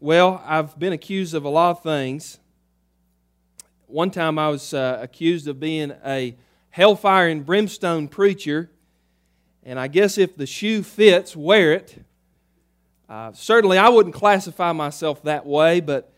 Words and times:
Well, 0.00 0.40
I've 0.46 0.78
been 0.78 0.92
accused 0.92 1.34
of 1.34 1.44
a 1.44 1.48
lot 1.48 1.72
of 1.72 1.82
things. 1.82 2.38
One 3.88 4.12
time 4.12 4.38
I 4.38 4.48
was 4.48 4.72
uh, 4.72 5.00
accused 5.02 5.48
of 5.48 5.58
being 5.58 5.92
a 6.06 6.36
hellfire 6.70 7.26
and 7.26 7.44
brimstone 7.44 8.06
preacher, 8.06 8.70
and 9.64 9.76
I 9.76 9.88
guess 9.88 10.16
if 10.16 10.36
the 10.36 10.46
shoe 10.46 10.84
fits, 10.84 11.34
wear 11.34 11.72
it. 11.72 12.00
Uh, 13.08 13.32
certainly, 13.32 13.76
I 13.76 13.88
wouldn't 13.88 14.14
classify 14.14 14.70
myself 14.70 15.24
that 15.24 15.44
way, 15.44 15.80
but 15.80 16.12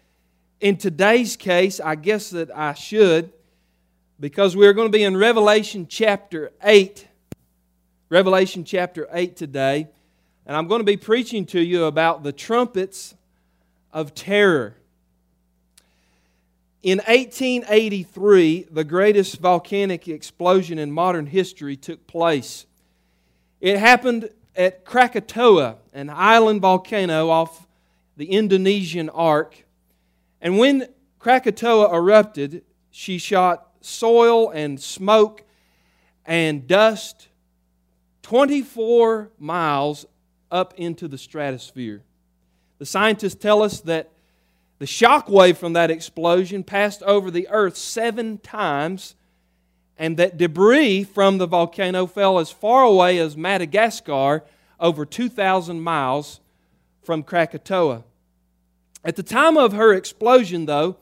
in 0.60 0.76
today's 0.76 1.34
case, 1.36 1.80
I 1.80 1.94
guess 1.94 2.28
that 2.30 2.54
I 2.54 2.74
should, 2.74 3.32
because 4.18 4.54
we're 4.54 4.74
going 4.74 4.88
to 4.88 4.92
be 4.92 5.04
in 5.04 5.16
Revelation 5.16 5.86
chapter 5.88 6.52
8. 6.62 7.08
Revelation 8.10 8.62
chapter 8.62 9.08
8 9.10 9.36
today, 9.36 9.88
and 10.44 10.54
I'm 10.54 10.68
going 10.68 10.80
to 10.80 10.84
be 10.84 10.98
preaching 10.98 11.46
to 11.46 11.60
you 11.62 11.84
about 11.84 12.24
the 12.24 12.32
trumpets 12.32 13.14
of 13.92 14.14
terror. 14.14 14.76
In 16.82 16.98
1883, 16.98 18.68
the 18.70 18.84
greatest 18.84 19.38
volcanic 19.38 20.08
explosion 20.08 20.78
in 20.78 20.90
modern 20.90 21.26
history 21.26 21.76
took 21.76 22.06
place. 22.06 22.66
It 23.60 23.78
happened 23.78 24.30
at 24.56 24.84
Krakatoa, 24.84 25.76
an 25.92 26.08
island 26.08 26.62
volcano 26.62 27.28
off 27.28 27.66
the 28.16 28.30
Indonesian 28.30 29.10
arc. 29.10 29.64
And 30.40 30.58
when 30.58 30.88
Krakatoa 31.18 31.94
erupted, 31.94 32.64
she 32.90 33.18
shot 33.18 33.68
soil 33.82 34.50
and 34.50 34.80
smoke 34.80 35.44
and 36.24 36.66
dust 36.66 37.28
24 38.22 39.30
miles 39.38 40.06
up 40.50 40.74
into 40.76 41.08
the 41.08 41.18
stratosphere. 41.18 42.02
The 42.80 42.86
scientists 42.86 43.34
tell 43.34 43.62
us 43.62 43.82
that 43.82 44.10
the 44.78 44.86
shock 44.86 45.28
wave 45.28 45.58
from 45.58 45.74
that 45.74 45.90
explosion 45.90 46.64
passed 46.64 47.02
over 47.02 47.30
the 47.30 47.46
earth 47.50 47.76
seven 47.76 48.38
times, 48.38 49.16
and 49.98 50.16
that 50.16 50.38
debris 50.38 51.04
from 51.04 51.36
the 51.36 51.46
volcano 51.46 52.06
fell 52.06 52.38
as 52.38 52.50
far 52.50 52.82
away 52.82 53.18
as 53.18 53.36
Madagascar, 53.36 54.44
over 54.80 55.04
2,000 55.04 55.82
miles 55.82 56.40
from 57.02 57.22
Krakatoa. 57.22 58.02
At 59.04 59.16
the 59.16 59.22
time 59.22 59.58
of 59.58 59.74
her 59.74 59.92
explosion, 59.92 60.64
though, 60.64 60.96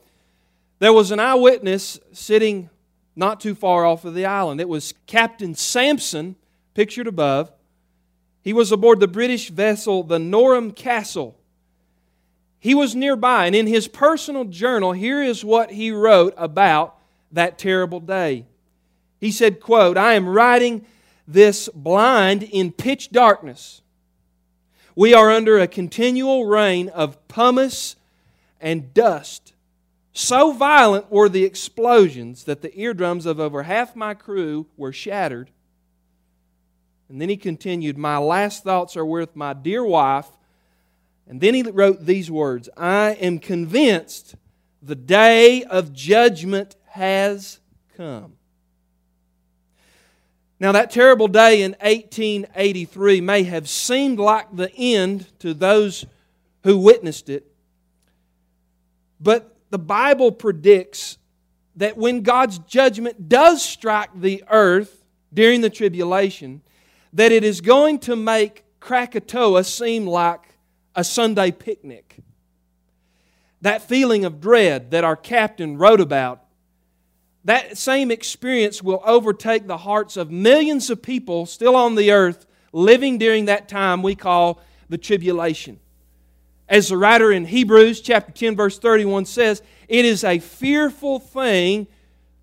there 0.81 0.92
was 0.92 1.13
an 1.13 1.20
eyewitness 1.20 2.01
sitting 2.13 2.70
not 3.15 3.39
too 3.41 3.55
far 3.55 3.87
off 3.87 4.05
of 4.05 4.15
the 4.15 4.27
island. 4.27 4.61
It 4.61 4.69
was 4.69 4.95
Captain 5.07 5.55
Sampson, 5.55 6.35
pictured 6.75 7.07
above. 7.07 7.53
He 8.42 8.53
was 8.53 8.73
aboard 8.73 8.98
the 8.98 9.07
British 9.07 9.51
vessel, 9.51 10.03
the 10.03 10.19
Norham 10.19 10.73
Castle. 10.73 11.38
He 12.61 12.75
was 12.75 12.95
nearby, 12.95 13.47
and 13.47 13.55
in 13.55 13.67
his 13.67 13.87
personal 13.87 14.45
journal, 14.45 14.92
here 14.92 15.23
is 15.23 15.45
what 15.45 15.73
he 15.73 15.91
wrote 15.91 16.34
about 16.37 16.97
that 17.33 17.59
terrible 17.59 18.01
day. 18.01 18.47
He 19.20 19.31
said, 19.31 19.61
quote, 19.61 19.97
I 19.97 20.14
am 20.14 20.28
writing 20.28 20.84
this 21.27 21.69
blind 21.75 22.42
in 22.42 22.73
pitch 22.73 23.11
darkness. 23.11 23.83
We 24.97 25.14
are 25.14 25.31
under 25.31 25.59
a 25.59 25.69
continual 25.69 26.47
rain 26.47 26.89
of 26.89 27.29
pumice 27.29 27.95
and 28.61 28.92
dust. 28.92 29.53
So 30.12 30.53
violent 30.53 31.12
were 31.12 31.29
the 31.29 31.45
explosions 31.45 32.45
that 32.45 32.62
the 32.62 32.77
eardrums 32.77 33.25
of 33.25 33.39
over 33.39 33.62
half 33.62 33.95
my 33.95 34.14
crew 34.14 34.67
were 34.77 34.92
shattered. 34.92 35.51
And 37.09 37.20
then 37.20 37.29
he 37.29 37.36
continued, 37.36 37.97
My 37.97 38.19
last 38.19 38.64
thoughts 38.64 38.97
are 38.97 39.06
with 39.06 39.36
my 39.36 39.53
dear 39.53 39.84
wife 39.84 40.27
and 41.29 41.41
then 41.41 41.55
he 41.55 41.62
wrote 41.62 42.05
these 42.05 42.31
words 42.31 42.69
I 42.77 43.11
am 43.21 43.39
convinced 43.39 44.34
the 44.83 44.95
day 44.95 45.62
of 45.65 45.93
judgment 45.93 46.77
has 46.89 47.61
come. 47.97 48.35
Now, 50.61 50.73
that 50.73 50.91
terrible 50.91 51.29
day 51.29 51.63
in 51.63 51.73
1883 51.80 53.20
may 53.20 53.45
have 53.45 53.69
seemed 53.69 54.19
like 54.19 54.57
the 54.57 54.75
end 54.75 55.27
to 55.39 55.55
those 55.55 56.05
who 56.64 56.79
witnessed 56.79 57.29
it, 57.29 57.47
but 59.20 59.57
the 59.70 59.79
Bible 59.79 60.33
predicts 60.33 61.19
that 61.77 61.97
when 61.97 62.23
God's 62.23 62.58
judgment 62.61 63.29
does 63.29 63.63
strike 63.63 64.11
the 64.17 64.42
earth 64.51 65.05
during 65.33 65.61
the 65.61 65.70
tribulation, 65.70 66.63
that 67.13 67.31
it 67.31 67.45
is 67.45 67.61
going 67.61 68.01
to 68.01 68.17
make 68.17 68.64
Krakatoa 68.81 69.63
seem 69.63 70.07
like 70.07 70.48
a 70.98 71.05
Sunday 71.05 71.53
picnic. 71.53 72.17
That 73.61 73.83
feeling 73.83 74.25
of 74.25 74.41
dread 74.41 74.91
that 74.91 75.05
our 75.05 75.14
captain 75.14 75.79
wrote 75.79 76.01
about, 76.01 76.42
that 77.45 77.79
same 77.79 78.11
experience 78.11 78.83
will 78.83 79.01
overtake 79.05 79.69
the 79.69 79.77
hearts 79.77 80.17
of 80.17 80.33
millions 80.33 80.91
of 80.91 81.01
people 81.01 81.47
still 81.47 81.77
on 81.77 81.95
the 81.95 82.11
earth 82.11 82.47
living 82.73 83.17
during 83.17 83.45
that 83.45 83.69
time 83.69 84.03
we 84.03 84.17
call 84.17 84.61
the 84.89 84.98
tribulation. 84.98 85.79
As 86.69 86.89
the 86.89 86.97
writer 86.97 87.31
in 87.31 87.45
Hebrews 87.45 88.01
chapter 88.01 88.33
10 88.33 88.57
verse 88.57 88.77
31 88.77 89.27
says, 89.27 89.63
it 89.87 90.05
is 90.05 90.25
a 90.25 90.41
fearful 90.41 91.20
thing 91.20 91.87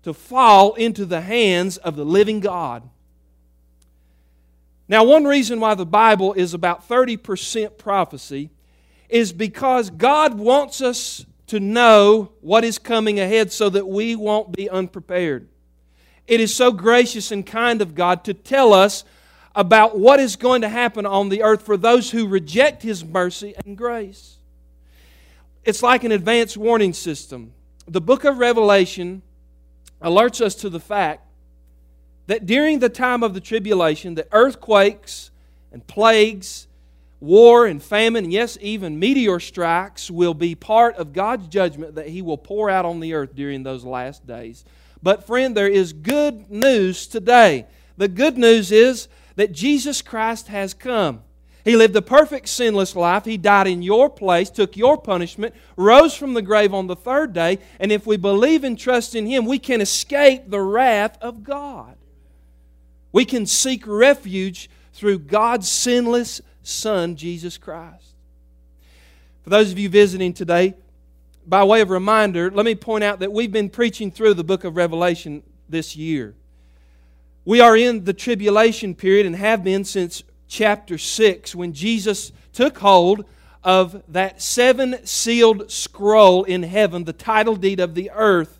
to 0.02 0.14
fall 0.14 0.72
into 0.76 1.04
the 1.04 1.20
hands 1.20 1.76
of 1.76 1.94
the 1.94 2.06
living 2.06 2.40
God. 2.40 2.88
Now, 4.88 5.04
one 5.04 5.24
reason 5.24 5.58
why 5.58 5.74
the 5.74 5.86
Bible 5.86 6.32
is 6.34 6.54
about 6.54 6.88
30% 6.88 7.76
prophecy 7.76 8.50
is 9.08 9.32
because 9.32 9.90
God 9.90 10.34
wants 10.34 10.80
us 10.80 11.26
to 11.48 11.60
know 11.60 12.32
what 12.40 12.64
is 12.64 12.78
coming 12.78 13.20
ahead 13.20 13.52
so 13.52 13.68
that 13.70 13.86
we 13.86 14.16
won't 14.16 14.52
be 14.52 14.68
unprepared. 14.68 15.48
It 16.26 16.40
is 16.40 16.54
so 16.54 16.72
gracious 16.72 17.30
and 17.30 17.46
kind 17.46 17.80
of 17.80 17.94
God 17.94 18.24
to 18.24 18.34
tell 18.34 18.72
us 18.72 19.04
about 19.54 19.98
what 19.98 20.20
is 20.20 20.36
going 20.36 20.60
to 20.62 20.68
happen 20.68 21.06
on 21.06 21.28
the 21.28 21.42
earth 21.42 21.62
for 21.62 21.76
those 21.76 22.10
who 22.10 22.26
reject 22.26 22.82
His 22.82 23.04
mercy 23.04 23.54
and 23.64 23.76
grace. 23.76 24.36
It's 25.64 25.82
like 25.82 26.04
an 26.04 26.12
advanced 26.12 26.56
warning 26.56 26.92
system. 26.92 27.52
The 27.88 28.00
book 28.00 28.24
of 28.24 28.38
Revelation 28.38 29.22
alerts 30.02 30.40
us 30.40 30.54
to 30.56 30.68
the 30.68 30.80
fact 30.80 31.25
that 32.26 32.46
during 32.46 32.78
the 32.78 32.88
time 32.88 33.22
of 33.22 33.34
the 33.34 33.40
tribulation, 33.40 34.14
the 34.14 34.26
earthquakes 34.32 35.30
and 35.72 35.86
plagues, 35.86 36.66
war 37.20 37.66
and 37.66 37.82
famine, 37.82 38.24
and 38.24 38.32
yes, 38.32 38.58
even 38.60 38.98
meteor 38.98 39.40
strikes 39.40 40.10
will 40.10 40.34
be 40.34 40.54
part 40.54 40.96
of 40.96 41.12
God's 41.12 41.48
judgment 41.48 41.94
that 41.94 42.08
He 42.08 42.22
will 42.22 42.38
pour 42.38 42.68
out 42.68 42.84
on 42.84 43.00
the 43.00 43.14
earth 43.14 43.34
during 43.34 43.62
those 43.62 43.84
last 43.84 44.26
days. 44.26 44.64
But, 45.02 45.26
friend, 45.26 45.56
there 45.56 45.68
is 45.68 45.92
good 45.92 46.50
news 46.50 47.06
today. 47.06 47.66
The 47.96 48.08
good 48.08 48.36
news 48.36 48.72
is 48.72 49.08
that 49.36 49.52
Jesus 49.52 50.02
Christ 50.02 50.48
has 50.48 50.74
come. 50.74 51.22
He 51.64 51.76
lived 51.76 51.96
a 51.96 52.02
perfect, 52.02 52.48
sinless 52.48 52.94
life. 52.94 53.24
He 53.24 53.36
died 53.36 53.66
in 53.66 53.82
your 53.82 54.08
place, 54.08 54.50
took 54.50 54.76
your 54.76 54.96
punishment, 54.96 55.54
rose 55.76 56.14
from 56.14 56.34
the 56.34 56.42
grave 56.42 56.72
on 56.72 56.86
the 56.86 56.94
third 56.94 57.32
day, 57.32 57.58
and 57.80 57.90
if 57.90 58.06
we 58.06 58.16
believe 58.16 58.62
and 58.62 58.78
trust 58.78 59.14
in 59.14 59.26
Him, 59.26 59.46
we 59.46 59.58
can 59.58 59.80
escape 59.80 60.48
the 60.48 60.60
wrath 60.60 61.18
of 61.20 61.42
God. 61.42 61.96
We 63.16 63.24
can 63.24 63.46
seek 63.46 63.86
refuge 63.86 64.68
through 64.92 65.20
God's 65.20 65.70
sinless 65.70 66.42
Son, 66.62 67.16
Jesus 67.16 67.56
Christ. 67.56 68.12
For 69.42 69.48
those 69.48 69.72
of 69.72 69.78
you 69.78 69.88
visiting 69.88 70.34
today, 70.34 70.74
by 71.46 71.64
way 71.64 71.80
of 71.80 71.88
reminder, 71.88 72.50
let 72.50 72.66
me 72.66 72.74
point 72.74 73.04
out 73.04 73.20
that 73.20 73.32
we've 73.32 73.50
been 73.50 73.70
preaching 73.70 74.10
through 74.10 74.34
the 74.34 74.44
book 74.44 74.64
of 74.64 74.76
Revelation 74.76 75.42
this 75.66 75.96
year. 75.96 76.34
We 77.46 77.58
are 77.58 77.74
in 77.74 78.04
the 78.04 78.12
tribulation 78.12 78.94
period 78.94 79.24
and 79.24 79.34
have 79.34 79.64
been 79.64 79.84
since 79.84 80.22
chapter 80.46 80.98
6 80.98 81.54
when 81.54 81.72
Jesus 81.72 82.32
took 82.52 82.76
hold 82.76 83.24
of 83.64 84.02
that 84.08 84.42
seven 84.42 84.98
sealed 85.06 85.70
scroll 85.70 86.44
in 86.44 86.64
heaven, 86.64 87.04
the 87.04 87.14
title 87.14 87.56
deed 87.56 87.80
of 87.80 87.94
the 87.94 88.10
earth. 88.10 88.58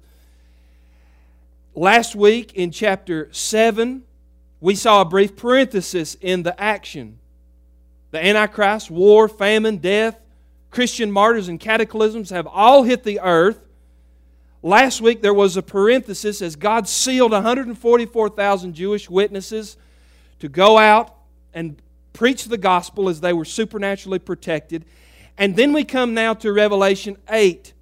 Last 1.74 2.16
week 2.16 2.54
in 2.54 2.70
chapter 2.70 3.28
7, 3.32 4.04
we 4.66 4.74
saw 4.74 5.00
a 5.00 5.04
brief 5.04 5.36
parenthesis 5.36 6.16
in 6.20 6.42
the 6.42 6.60
action. 6.60 7.20
The 8.10 8.18
Antichrist, 8.18 8.90
war, 8.90 9.28
famine, 9.28 9.76
death, 9.76 10.18
Christian 10.72 11.12
martyrs, 11.12 11.46
and 11.46 11.60
cataclysms 11.60 12.30
have 12.30 12.48
all 12.48 12.82
hit 12.82 13.04
the 13.04 13.20
earth. 13.20 13.60
Last 14.64 15.00
week 15.00 15.22
there 15.22 15.32
was 15.32 15.56
a 15.56 15.62
parenthesis 15.62 16.42
as 16.42 16.56
God 16.56 16.88
sealed 16.88 17.30
144,000 17.30 18.74
Jewish 18.74 19.08
witnesses 19.08 19.76
to 20.40 20.48
go 20.48 20.78
out 20.78 21.14
and 21.54 21.80
preach 22.12 22.46
the 22.46 22.58
gospel 22.58 23.08
as 23.08 23.20
they 23.20 23.32
were 23.32 23.44
supernaturally 23.44 24.18
protected. 24.18 24.84
And 25.38 25.54
then 25.54 25.74
we 25.74 25.84
come 25.84 26.12
now 26.12 26.34
to 26.34 26.52
Revelation 26.52 27.16
8. 27.30 27.72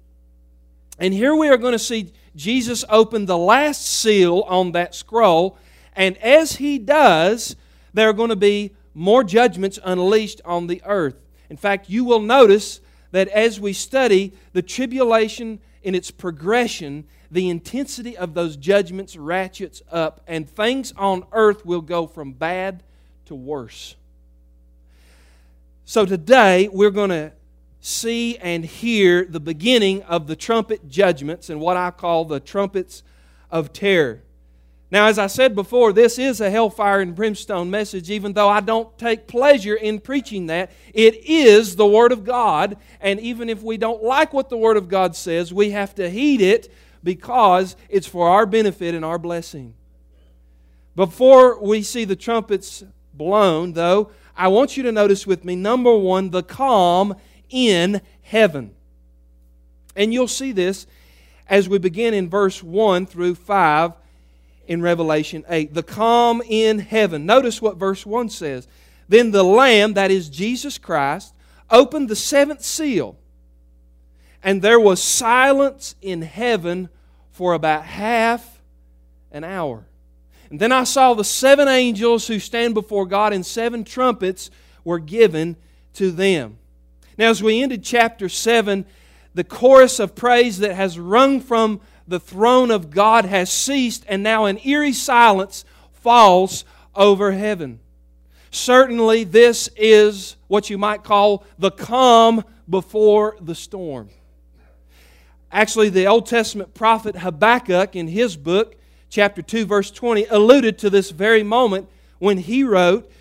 And 0.99 1.15
here 1.15 1.33
we 1.33 1.49
are 1.49 1.57
going 1.57 1.71
to 1.71 1.79
see 1.79 2.13
Jesus 2.35 2.85
open 2.89 3.25
the 3.25 3.39
last 3.39 3.87
seal 3.87 4.41
on 4.41 4.73
that 4.73 4.93
scroll 4.93 5.57
and 5.95 6.17
as 6.17 6.57
he 6.57 6.77
does, 6.77 7.55
there 7.93 8.09
are 8.09 8.13
going 8.13 8.29
to 8.29 8.35
be 8.35 8.71
more 8.93 9.23
judgments 9.23 9.79
unleashed 9.83 10.41
on 10.45 10.67
the 10.67 10.81
earth. 10.85 11.15
In 11.49 11.57
fact, 11.57 11.89
you 11.89 12.03
will 12.03 12.21
notice 12.21 12.81
that 13.11 13.27
as 13.29 13.59
we 13.59 13.73
study 13.73 14.33
the 14.53 14.61
tribulation 14.61 15.59
in 15.83 15.95
its 15.95 16.11
progression, 16.11 17.05
the 17.31 17.49
intensity 17.49 18.17
of 18.17 18.33
those 18.33 18.57
judgments 18.57 19.15
ratchets 19.15 19.81
up, 19.91 20.21
and 20.27 20.49
things 20.49 20.93
on 20.97 21.23
earth 21.31 21.65
will 21.65 21.81
go 21.81 22.07
from 22.07 22.31
bad 22.31 22.83
to 23.25 23.35
worse. 23.35 23.95
So 25.85 26.05
today, 26.05 26.67
we're 26.71 26.91
going 26.91 27.11
to 27.11 27.31
see 27.79 28.37
and 28.37 28.65
hear 28.65 29.25
the 29.25 29.39
beginning 29.39 30.01
of 30.03 30.25
the 30.25 30.35
trumpet 30.35 30.89
judgments 30.89 31.49
and 31.49 31.59
what 31.59 31.77
I 31.77 31.91
call 31.91 32.25
the 32.25 32.39
trumpets 32.39 33.03
of 33.51 33.71
terror. 33.71 34.23
Now, 34.91 35.07
as 35.07 35.17
I 35.17 35.27
said 35.27 35.55
before, 35.55 35.91
this 35.93 36.19
is 36.19 36.39
a 36.39 36.49
hellfire 36.49 37.01
and 37.01 37.15
brimstone 37.15 37.71
message, 37.71 38.11
even 38.11 38.33
though 38.33 38.49
I 38.49 38.61
don't 38.61 38.95
take 38.97 39.27
pleasure 39.27 39.75
in 39.75 39.99
preaching 39.99 40.45
that. 40.47 40.71
It 40.93 41.25
is 41.25 41.75
the 41.75 41.87
Word 41.87 42.11
of 42.11 42.23
God, 42.23 42.77
and 43.01 43.19
even 43.19 43.49
if 43.49 43.63
we 43.63 43.77
don't 43.77 44.03
like 44.03 44.31
what 44.31 44.49
the 44.49 44.57
Word 44.57 44.77
of 44.77 44.87
God 44.87 45.15
says, 45.15 45.51
we 45.51 45.71
have 45.71 45.95
to 45.95 46.09
heed 46.09 46.39
it 46.39 46.71
because 47.03 47.75
it's 47.89 48.07
for 48.07 48.29
our 48.29 48.45
benefit 48.45 48.93
and 48.93 49.03
our 49.03 49.17
blessing. 49.17 49.73
Before 50.95 51.59
we 51.59 51.81
see 51.81 52.05
the 52.05 52.15
trumpets 52.15 52.83
blown, 53.13 53.73
though, 53.73 54.11
I 54.37 54.49
want 54.49 54.77
you 54.77 54.83
to 54.83 54.91
notice 54.91 55.25
with 55.25 55.43
me 55.43 55.55
number 55.55 55.95
one, 55.95 56.29
the 56.29 56.43
calm 56.43 57.15
in 57.49 58.01
heaven. 58.21 58.75
And 59.95 60.13
you'll 60.13 60.27
see 60.27 60.51
this 60.51 60.85
as 61.47 61.67
we 61.67 61.79
begin 61.79 62.13
in 62.13 62.29
verse 62.29 62.61
1 62.61 63.07
through 63.07 63.35
5 63.35 63.93
in 64.67 64.81
Revelation 64.81 65.43
8. 65.49 65.73
The 65.73 65.83
calm 65.83 66.41
in 66.47 66.79
heaven. 66.79 67.25
Notice 67.25 67.61
what 67.61 67.77
verse 67.77 68.05
1 68.05 68.29
says. 68.29 68.67
Then 69.07 69.31
the 69.31 69.43
Lamb, 69.43 69.93
that 69.93 70.11
is 70.11 70.29
Jesus 70.29 70.77
Christ, 70.77 71.33
opened 71.69 72.09
the 72.09 72.15
seventh 72.15 72.63
seal, 72.63 73.17
and 74.43 74.61
there 74.61 74.79
was 74.79 75.01
silence 75.01 75.95
in 76.01 76.21
heaven 76.21 76.89
for 77.31 77.53
about 77.53 77.83
half 77.83 78.61
an 79.31 79.43
hour. 79.43 79.85
And 80.49 80.59
then 80.59 80.71
I 80.71 80.83
saw 80.83 81.13
the 81.13 81.23
seven 81.23 81.67
angels 81.67 82.27
who 82.27 82.39
stand 82.39 82.73
before 82.73 83.05
God, 83.05 83.33
and 83.33 83.45
seven 83.45 83.83
trumpets 83.83 84.49
were 84.83 84.99
given 84.99 85.55
to 85.93 86.11
them. 86.11 86.57
Now, 87.17 87.29
as 87.29 87.41
we 87.41 87.61
ended 87.61 87.83
chapter 87.83 88.29
7, 88.29 88.85
the 89.33 89.43
chorus 89.43 89.99
of 89.99 90.15
praise 90.15 90.59
that 90.59 90.75
has 90.75 90.99
rung 90.99 91.41
from 91.41 91.81
the 92.07 92.19
throne 92.19 92.71
of 92.71 92.91
God 92.91 93.25
has 93.25 93.51
ceased, 93.51 94.05
and 94.07 94.21
now 94.21 94.45
an 94.45 94.59
eerie 94.63 94.93
silence 94.93 95.65
falls 95.93 96.65
over 96.93 97.31
heaven. 97.31 97.79
Certainly, 98.51 99.25
this 99.25 99.69
is 99.75 100.37
what 100.47 100.69
you 100.69 100.77
might 100.77 101.03
call 101.03 101.43
the 101.57 101.71
calm 101.71 102.43
before 102.69 103.35
the 103.41 103.55
storm. 103.55 104.09
Actually, 105.51 105.89
the 105.89 106.07
Old 106.07 106.25
Testament 106.25 106.73
prophet 106.73 107.17
Habakkuk, 107.17 107.95
in 107.95 108.07
his 108.07 108.37
book, 108.37 108.75
chapter 109.09 109.41
2, 109.41 109.65
verse 109.65 109.91
20, 109.91 110.25
alluded 110.25 110.77
to 110.79 110.89
this 110.89 111.11
very 111.11 111.43
moment 111.43 111.89
when 112.19 112.37
he 112.37 112.63
wrote, 112.63 113.11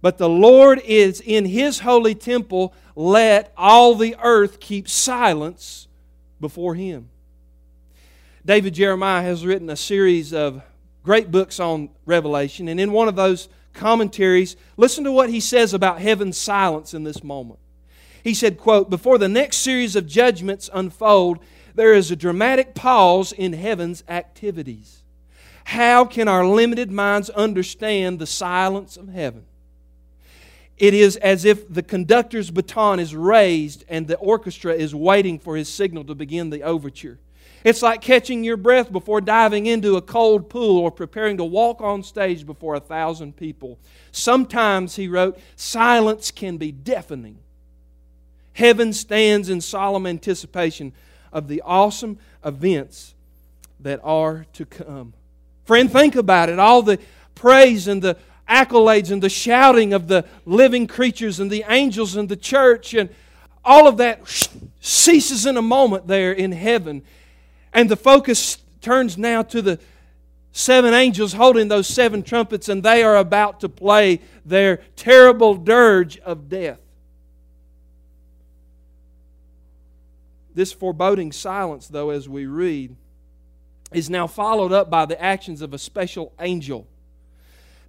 But 0.00 0.18
the 0.18 0.28
Lord 0.28 0.80
is 0.84 1.20
in 1.20 1.44
his 1.44 1.80
holy 1.80 2.14
temple, 2.14 2.74
let 2.94 3.52
all 3.56 3.94
the 3.94 4.16
earth 4.22 4.60
keep 4.60 4.88
silence 4.88 5.88
before 6.40 6.74
him. 6.74 7.08
David 8.44 8.74
Jeremiah 8.74 9.22
has 9.22 9.46
written 9.46 9.70
a 9.70 9.76
series 9.76 10.34
of 10.34 10.62
great 11.04 11.30
books 11.30 11.60
on 11.60 11.90
Revelation, 12.06 12.66
and 12.66 12.80
in 12.80 12.90
one 12.90 13.06
of 13.06 13.14
those 13.14 13.48
commentaries, 13.72 14.56
listen 14.76 15.04
to 15.04 15.12
what 15.12 15.30
he 15.30 15.38
says 15.38 15.72
about 15.72 16.00
heaven's 16.00 16.36
silence 16.36 16.92
in 16.92 17.04
this 17.04 17.22
moment. 17.22 17.60
He 18.24 18.34
said, 18.34 18.58
quote, 18.58 18.90
Before 18.90 19.16
the 19.16 19.28
next 19.28 19.58
series 19.58 19.94
of 19.94 20.08
judgments 20.08 20.68
unfold, 20.72 21.38
there 21.76 21.94
is 21.94 22.10
a 22.10 22.16
dramatic 22.16 22.74
pause 22.74 23.30
in 23.30 23.52
heaven's 23.52 24.02
activities. 24.08 25.02
How 25.64 26.04
can 26.04 26.26
our 26.26 26.44
limited 26.44 26.90
minds 26.90 27.30
understand 27.30 28.18
the 28.18 28.26
silence 28.26 28.96
of 28.96 29.08
heaven? 29.08 29.44
It 30.78 30.94
is 30.94 31.16
as 31.18 31.44
if 31.44 31.72
the 31.72 31.82
conductor's 31.82 32.50
baton 32.50 32.98
is 32.98 33.14
raised 33.14 33.84
and 33.88 34.08
the 34.08 34.16
orchestra 34.16 34.74
is 34.74 34.92
waiting 34.92 35.38
for 35.38 35.56
his 35.56 35.68
signal 35.68 36.02
to 36.04 36.16
begin 36.16 36.50
the 36.50 36.62
overture. 36.62 37.20
It's 37.64 37.82
like 37.82 38.00
catching 38.00 38.42
your 38.42 38.56
breath 38.56 38.90
before 38.90 39.20
diving 39.20 39.66
into 39.66 39.96
a 39.96 40.02
cold 40.02 40.50
pool 40.50 40.78
or 40.78 40.90
preparing 40.90 41.36
to 41.36 41.44
walk 41.44 41.80
on 41.80 42.02
stage 42.02 42.44
before 42.44 42.74
a 42.74 42.80
thousand 42.80 43.36
people. 43.36 43.78
Sometimes, 44.10 44.96
he 44.96 45.06
wrote, 45.06 45.38
silence 45.54 46.30
can 46.30 46.56
be 46.56 46.72
deafening. 46.72 47.38
Heaven 48.54 48.92
stands 48.92 49.48
in 49.48 49.60
solemn 49.60 50.06
anticipation 50.06 50.92
of 51.32 51.48
the 51.48 51.62
awesome 51.64 52.18
events 52.44 53.14
that 53.80 54.00
are 54.02 54.46
to 54.54 54.66
come. 54.66 55.14
Friend, 55.64 55.90
think 55.90 56.16
about 56.16 56.48
it. 56.48 56.58
All 56.58 56.82
the 56.82 56.98
praise 57.34 57.88
and 57.88 58.02
the 58.02 58.16
accolades 58.48 59.10
and 59.10 59.22
the 59.22 59.30
shouting 59.30 59.92
of 59.92 60.08
the 60.08 60.24
living 60.44 60.86
creatures 60.86 61.40
and 61.40 61.50
the 61.50 61.64
angels 61.68 62.16
and 62.16 62.28
the 62.28 62.36
church 62.36 62.92
and 62.92 63.08
all 63.64 63.86
of 63.86 63.96
that 63.96 64.20
ceases 64.80 65.46
in 65.46 65.56
a 65.56 65.62
moment 65.62 66.08
there 66.08 66.32
in 66.32 66.52
heaven 66.52 67.02
and 67.72 67.88
the 67.88 67.96
focus 67.96 68.58
turns 68.80 69.16
now 69.16 69.42
to 69.42 69.62
the 69.62 69.78
seven 70.52 70.92
angels 70.92 71.32
holding 71.32 71.68
those 71.68 71.86
seven 71.86 72.22
trumpets, 72.22 72.68
and 72.68 72.82
they 72.82 73.02
are 73.02 73.16
about 73.16 73.60
to 73.60 73.68
play 73.68 74.20
their 74.44 74.78
terrible 74.96 75.54
dirge 75.54 76.18
of 76.18 76.48
death. 76.48 76.78
This 80.54 80.72
foreboding 80.72 81.32
silence, 81.32 81.88
though, 81.88 82.10
as 82.10 82.28
we 82.28 82.44
read, 82.44 82.94
is 83.92 84.10
now 84.10 84.26
followed 84.26 84.72
up 84.72 84.90
by 84.90 85.06
the 85.06 85.20
actions 85.20 85.62
of 85.62 85.72
a 85.72 85.78
special 85.78 86.32
angel. 86.38 86.86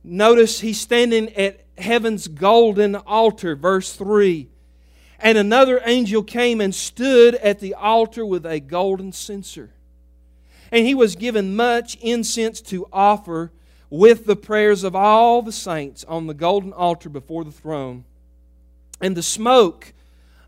Notice 0.03 0.61
he's 0.61 0.79
standing 0.79 1.33
at 1.35 1.61
heaven's 1.77 2.27
golden 2.27 2.95
altar, 2.95 3.55
verse 3.55 3.93
3. 3.93 4.49
And 5.19 5.37
another 5.37 5.81
angel 5.85 6.23
came 6.23 6.59
and 6.59 6.75
stood 6.75 7.35
at 7.35 7.59
the 7.59 7.73
altar 7.73 8.25
with 8.25 8.45
a 8.45 8.59
golden 8.59 9.11
censer. 9.11 9.72
And 10.73 10.87
he 10.87 10.95
was 10.95 11.15
given 11.15 11.55
much 11.55 11.97
incense 12.01 12.59
to 12.61 12.87
offer 12.91 13.51
with 13.91 14.25
the 14.25 14.35
prayers 14.35 14.83
of 14.83 14.95
all 14.95 15.43
the 15.43 15.51
saints 15.51 16.03
on 16.05 16.25
the 16.25 16.33
golden 16.33 16.73
altar 16.73 17.09
before 17.09 17.43
the 17.43 17.51
throne. 17.51 18.05
And 18.99 19.15
the 19.15 19.21
smoke 19.21 19.93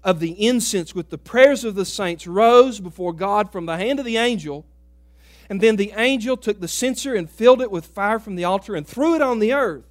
of 0.03 0.19
the 0.19 0.31
incense 0.31 0.95
with 0.95 1.11
the 1.11 1.19
prayers 1.19 1.63
of 1.63 1.75
the 1.75 1.85
saints 1.85 2.25
rose 2.25 2.79
before 2.79 3.13
God 3.13 3.51
from 3.51 3.67
the 3.67 3.77
hand 3.77 3.99
of 3.99 4.05
the 4.05 4.17
angel. 4.17 4.65
And 5.47 5.61
then 5.61 5.75
the 5.75 5.93
angel 5.95 6.37
took 6.37 6.59
the 6.59 6.67
censer 6.67 7.13
and 7.13 7.29
filled 7.29 7.61
it 7.61 7.69
with 7.69 7.85
fire 7.85 8.17
from 8.17 8.35
the 8.35 8.45
altar 8.45 8.75
and 8.75 8.87
threw 8.87 9.13
it 9.13 9.21
on 9.21 9.37
the 9.37 9.53
earth. 9.53 9.85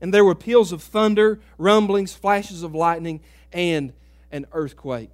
And 0.00 0.14
there 0.14 0.24
were 0.24 0.36
peals 0.36 0.70
of 0.70 0.84
thunder, 0.84 1.40
rumblings, 1.58 2.14
flashes 2.14 2.62
of 2.62 2.76
lightning, 2.76 3.22
and 3.52 3.92
an 4.30 4.46
earthquake. 4.52 5.10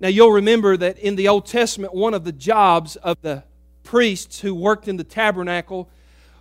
Now, 0.00 0.08
you'll 0.08 0.32
remember 0.32 0.76
that 0.76 0.98
in 0.98 1.16
the 1.16 1.28
Old 1.28 1.46
Testament, 1.46 1.94
one 1.94 2.14
of 2.14 2.24
the 2.24 2.32
jobs 2.32 2.96
of 2.96 3.16
the 3.22 3.44
priests 3.82 4.40
who 4.40 4.54
worked 4.54 4.88
in 4.88 4.96
the 4.96 5.04
tabernacle 5.04 5.88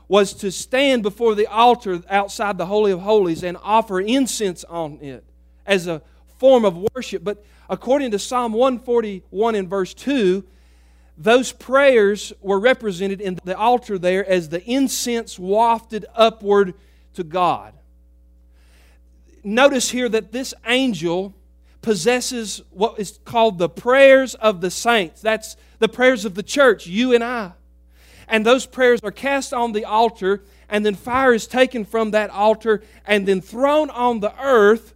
was 0.08 0.34
to 0.34 0.52
stand 0.52 1.04
before 1.04 1.36
the 1.36 1.48
altar 1.48 2.02
outside 2.10 2.58
the 2.58 2.66
Holy 2.66 2.92
of 2.92 3.02
Holies 3.02 3.44
and 3.44 3.58
offer 3.64 4.00
incense 4.00 4.64
on 4.66 5.00
it 5.02 5.24
as 5.66 5.88
a 5.88 6.02
form 6.38 6.66
of 6.66 6.78
worship. 6.94 7.24
But 7.24 7.44
according 7.70 8.12
to 8.12 8.20
Psalm 8.20 8.54
141 8.54 9.56
and 9.56 9.70
verse 9.70 9.94
2, 9.94 10.44
those 11.18 11.54
prayers 11.54 12.34
were 12.42 12.60
represented 12.60 13.22
in 13.22 13.40
the 13.46 13.58
altar 13.58 13.98
there 13.98 14.28
as 14.28 14.50
the 14.50 14.64
incense 14.70 15.40
wafted 15.40 16.06
upward 16.14 16.74
to 17.14 17.24
God. 17.24 17.74
Notice 19.44 19.92
here 19.92 20.10
that 20.10 20.32
this 20.32 20.54
angel 20.66 21.34
possesses 21.86 22.64
what 22.72 23.00
is 23.00 23.20
called 23.26 23.60
the 23.60 23.70
prayers 23.70 24.34
of 24.34 24.60
the 24.60 24.72
saints. 24.72 25.22
That's 25.22 25.56
the 25.78 25.88
prayers 25.88 26.26
of 26.26 26.34
the 26.34 26.42
church, 26.42 26.88
you 26.88 27.14
and 27.14 27.24
I. 27.24 27.52
And 28.28 28.44
those 28.44 28.66
prayers 28.66 29.02
are 29.04 29.12
cast 29.12 29.54
on 29.54 29.72
the 29.72 29.86
altar, 29.86 30.44
and 30.68 30.84
then 30.84 30.96
fire 30.96 31.32
is 31.32 31.46
taken 31.46 31.86
from 31.86 32.10
that 32.10 32.32
altar 32.32 32.82
and 33.06 33.28
then 33.28 33.40
thrown 33.40 33.92
on 33.92 34.20
the 34.20 34.34
earth, 34.44 34.96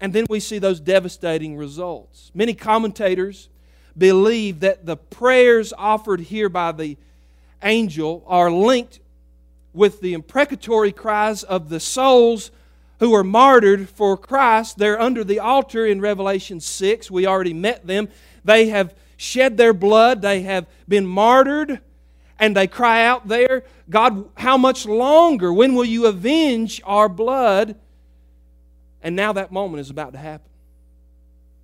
and 0.00 0.12
then 0.12 0.26
we 0.28 0.40
see 0.40 0.58
those 0.58 0.80
devastating 0.80 1.56
results. 1.56 2.32
Many 2.34 2.52
commentators 2.54 3.48
believe 3.96 4.58
that 4.58 4.86
the 4.86 4.96
prayers 4.96 5.72
offered 5.78 6.18
here 6.18 6.48
by 6.48 6.72
the 6.72 6.96
angel 7.62 8.24
are 8.26 8.50
linked 8.50 8.98
with 9.72 10.00
the 10.00 10.14
imprecatory 10.14 10.90
cries 10.90 11.44
of 11.44 11.68
the 11.68 11.78
souls 11.78 12.50
who 13.00 13.10
were 13.10 13.24
martyred 13.24 13.88
for 13.88 14.16
Christ. 14.16 14.78
They're 14.78 15.00
under 15.00 15.24
the 15.24 15.40
altar 15.40 15.86
in 15.86 16.00
Revelation 16.00 16.60
6. 16.60 17.10
We 17.10 17.26
already 17.26 17.54
met 17.54 17.86
them. 17.86 18.08
They 18.44 18.68
have 18.68 18.94
shed 19.16 19.56
their 19.56 19.72
blood, 19.72 20.22
they 20.22 20.42
have 20.42 20.66
been 20.88 21.06
martyred, 21.06 21.80
and 22.38 22.56
they 22.56 22.66
cry 22.66 23.04
out 23.04 23.28
there, 23.28 23.64
God, 23.88 24.28
how 24.36 24.56
much 24.56 24.86
longer? 24.86 25.52
When 25.52 25.74
will 25.74 25.84
you 25.84 26.06
avenge 26.06 26.80
our 26.84 27.08
blood? 27.08 27.76
And 29.02 29.14
now 29.14 29.32
that 29.34 29.52
moment 29.52 29.80
is 29.80 29.90
about 29.90 30.12
to 30.12 30.18
happen. 30.18 30.50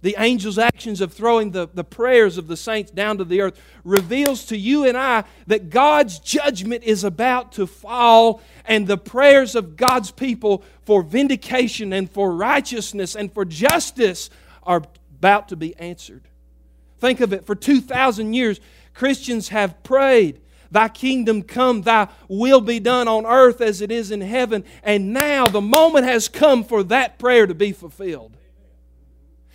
The 0.02 0.16
angel's 0.16 0.58
actions 0.58 1.00
of 1.00 1.12
throwing 1.12 1.50
the, 1.50 1.68
the 1.74 1.84
prayers 1.84 2.38
of 2.38 2.48
the 2.48 2.56
saints 2.56 2.90
down 2.90 3.18
to 3.18 3.24
the 3.24 3.40
earth 3.42 3.60
reveals 3.84 4.46
to 4.46 4.56
you 4.56 4.86
and 4.86 4.96
I 4.96 5.24
that 5.46 5.68
God's 5.70 6.18
judgment 6.18 6.84
is 6.84 7.04
about 7.04 7.52
to 7.52 7.66
fall, 7.66 8.40
and 8.64 8.86
the 8.86 8.96
prayers 8.96 9.54
of 9.54 9.76
God's 9.76 10.10
people 10.10 10.64
for 10.84 11.02
vindication 11.02 11.92
and 11.92 12.10
for 12.10 12.34
righteousness 12.34 13.14
and 13.14 13.32
for 13.32 13.44
justice 13.44 14.30
are 14.62 14.82
about 15.18 15.48
to 15.48 15.56
be 15.56 15.76
answered. 15.76 16.22
Think 16.98 17.20
of 17.20 17.32
it 17.32 17.44
for 17.44 17.54
2,000 17.54 18.32
years, 18.32 18.60
Christians 18.94 19.48
have 19.48 19.82
prayed. 19.82 20.40
Thy 20.70 20.88
kingdom 20.88 21.42
come, 21.42 21.82
thy 21.82 22.08
will 22.28 22.60
be 22.60 22.78
done 22.78 23.08
on 23.08 23.26
earth 23.26 23.60
as 23.60 23.80
it 23.80 23.90
is 23.90 24.10
in 24.10 24.20
heaven. 24.20 24.64
And 24.82 25.12
now 25.12 25.48
the 25.48 25.60
moment 25.60 26.04
has 26.04 26.28
come 26.28 26.62
for 26.62 26.82
that 26.84 27.18
prayer 27.18 27.46
to 27.46 27.54
be 27.54 27.72
fulfilled. 27.72 28.36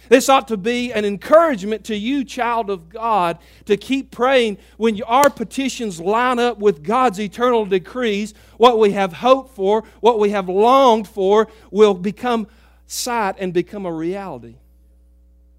This 0.09 0.29
ought 0.29 0.47
to 0.49 0.57
be 0.57 0.93
an 0.93 1.05
encouragement 1.05 1.83
to 1.85 1.95
you, 1.95 2.23
child 2.23 2.69
of 2.69 2.89
God, 2.89 3.39
to 3.65 3.77
keep 3.77 4.11
praying 4.11 4.57
when 4.77 5.01
our 5.03 5.29
petitions 5.29 5.99
line 5.99 6.39
up 6.39 6.59
with 6.59 6.83
God's 6.83 7.19
eternal 7.19 7.65
decrees. 7.65 8.33
What 8.57 8.79
we 8.79 8.91
have 8.91 9.13
hoped 9.13 9.55
for, 9.55 9.83
what 10.01 10.19
we 10.19 10.29
have 10.31 10.47
longed 10.49 11.07
for, 11.07 11.47
will 11.71 11.93
become 11.93 12.47
sight 12.87 13.35
and 13.39 13.53
become 13.53 13.85
a 13.85 13.91
reality. 13.91 14.55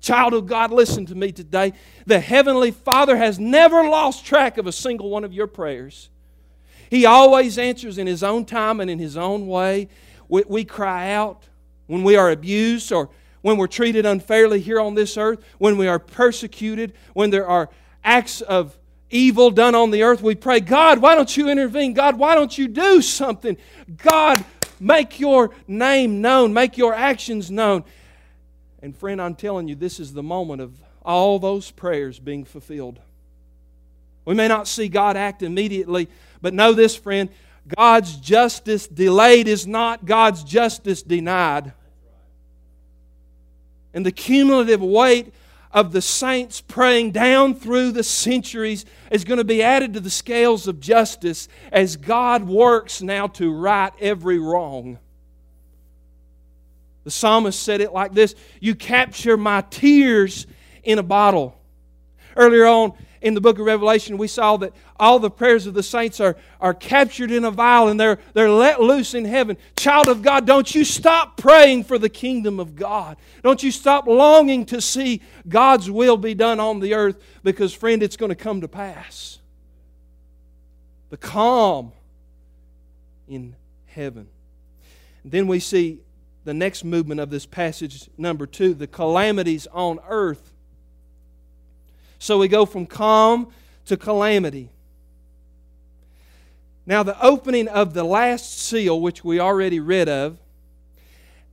Child 0.01 0.35
of 0.35 0.47
God, 0.47 0.71
listen 0.71 1.07
to 1.07 1.15
me 1.15 1.33
today. 1.33 1.73
The 2.07 2.21
Heavenly 2.21 2.71
Father 2.71 3.17
has 3.17 3.41
never 3.41 3.89
lost 3.89 4.25
track 4.25 4.59
of 4.59 4.67
a 4.67 4.73
single 4.73 5.11
one 5.11 5.25
of 5.25 5.33
your 5.33 5.49
prayers. 5.49 6.11
He 6.89 7.05
always 7.05 7.59
answers 7.59 7.99
in 7.99 8.07
His 8.07 8.23
own 8.23 8.45
time 8.45 8.79
and 8.79 8.89
in 8.89 9.01
His 9.01 9.17
own 9.17 9.49
way. 9.49 9.89
We, 10.29 10.45
we 10.47 10.65
cry 10.65 11.11
out 11.11 11.43
when 11.89 12.05
we 12.05 12.15
are 12.15 12.31
abused 12.31 12.93
or 12.93 13.11
when 13.47 13.59
we're 13.59 13.69
treated 13.69 14.05
unfairly 14.05 14.61
here 14.61 14.81
on 14.81 14.97
this 14.97 15.17
earth, 15.17 15.41
when 15.59 15.77
we 15.77 15.87
are 15.87 16.01
persecuted, 16.01 16.93
when 17.15 17.31
there 17.31 17.47
are 17.47 17.71
acts 18.03 18.41
of 18.41 18.77
evil 19.09 19.53
done 19.53 19.73
on 19.73 19.93
the 19.93 20.03
earth, 20.03 20.21
we 20.21 20.35
pray, 20.35 20.59
God, 20.59 20.99
why 20.99 21.15
don't 21.15 21.37
you 21.37 21.49
intervene? 21.49 21.93
God, 21.93 22.19
why 22.19 22.35
don't 22.35 22.59
you 22.59 22.67
do 22.67 23.01
something? 23.01 23.57
God, 23.99 24.45
make 24.81 25.21
your 25.21 25.53
name 25.69 26.21
known, 26.21 26.55
make 26.55 26.77
your 26.77 26.93
actions 26.93 27.49
known. 27.49 27.85
And 28.83 28.97
friend, 28.97 29.23
I'm 29.23 29.37
telling 29.37 29.69
you, 29.69 29.77
this 29.77 30.01
is 30.01 30.13
the 30.13 30.25
moment 30.25 30.61
of 30.61 30.75
all 31.05 31.39
those 31.39 31.71
prayers 31.71 32.19
being 32.19 32.45
fulfilled. 32.45 32.99
We 34.25 34.35
may 34.35 34.49
not 34.49 34.67
see 34.67 34.89
God 34.89 35.17
act 35.17 35.45
immediately, 35.45 36.09
but 36.43 36.53
know 36.53 36.73
this, 36.73 36.97
friend 36.97 37.31
God's 37.77 38.17
justice 38.17 38.89
delayed 38.89 39.47
is 39.47 39.69
not 39.69 40.05
God's 40.05 40.43
justice 40.43 41.01
denied 41.01 41.73
and 43.97 44.05
the 44.05 44.13
cumulative 44.13 44.83
weight 44.83 45.33
of 45.73 45.91
the 45.91 46.03
saints 46.03 46.61
praying 46.61 47.13
down 47.13 47.55
through 47.55 47.91
the 47.93 48.05
centuries 48.05 48.85
is 49.11 49.25
going 49.25 49.39
to 49.39 49.45
be 49.45 49.63
added 49.63 49.95
to 49.95 50.01
the 50.01 50.11
scales 50.11 50.69
of 50.69 50.81
justice 50.81 51.49
as 51.73 51.97
God 51.97 52.45
works 52.45 53.01
now 53.01 53.27
to 53.29 53.51
right 53.51 53.91
every 53.99 54.39
wrong. 54.39 54.99
The 57.05 57.11
psalmist 57.11 57.63
said 57.63 57.81
it 57.81 57.95
like 57.95 58.13
this 58.13 58.35
You 58.61 58.75
capture 58.75 59.39
my 59.39 59.63
tears 59.63 60.47
in 60.85 60.99
a 60.99 61.03
bottle. 61.03 61.59
Earlier 62.37 62.67
on, 62.67 62.93
in 63.21 63.35
the 63.35 63.41
book 63.41 63.59
of 63.59 63.67
Revelation, 63.67 64.19
we 64.19 64.29
saw 64.29 64.57
that 64.59 64.73
all 64.99 65.19
the 65.19 65.31
prayers 65.31 65.67
of 65.67 65.75
the 65.75 65.83
saints 65.83 66.21
are, 66.21 66.37
are 66.61 66.75
captured 66.75 67.31
in 67.31 67.45
a 67.45 67.51
vial 67.51 67.89
and 67.89 67.99
they're, 67.99 68.19
they're 68.35 68.51
let 68.51 68.81
loose 68.81 69.15
in 69.15 69.25
heaven. 69.25 69.57
Child 69.77 70.09
of 70.09 70.23
God, 70.23 70.47
don't 70.47 70.75
you 70.75 70.85
stop 70.85 71.37
praying 71.37 71.85
for 71.85 71.99
the 71.99 72.09
kingdom 72.09 72.61
of 72.61 72.77
God. 72.77 73.17
Don't 73.43 73.63
you 73.63 73.71
stop 73.71 74.07
longing 74.07 74.67
to 74.67 74.81
see 74.81 75.23
God's 75.49 75.91
will 75.91 76.17
be 76.17 76.35
done 76.35 76.61
on 76.61 76.81
the 76.81 76.95
earth 76.95 77.23
because, 77.43 77.73
friend, 77.73 78.03
it's 78.03 78.17
going 78.17 78.31
to 78.31 78.37
come 78.37 78.61
to 78.61 78.69
pass. 78.69 79.39
The 81.11 81.17
calm 81.17 81.93
in 83.29 83.57
heaven. 83.87 84.29
Then 85.25 85.47
we 85.47 85.61
see 85.61 86.01
the 86.45 86.55
next 86.55 86.85
movement 86.85 87.21
of 87.21 87.31
this 87.31 87.45
passage, 87.45 88.09
number 88.17 88.47
two, 88.47 88.73
the 88.73 88.87
calamities 88.87 89.67
on 89.73 89.99
earth 90.09 90.53
so 92.19 92.39
we 92.39 92.49
go 92.49 92.67
from 92.67 92.87
calm 92.87 93.53
to 93.87 93.97
calamity. 93.97 94.71
Now, 96.87 97.03
the 97.03 97.21
opening 97.21 97.69
of 97.69 97.95
the 97.95 98.05
last 98.05 98.59
seal, 98.59 99.01
which 99.01 99.25
we 99.25 99.41
already 99.41 99.81
read 99.81 100.09
of, 100.09 100.39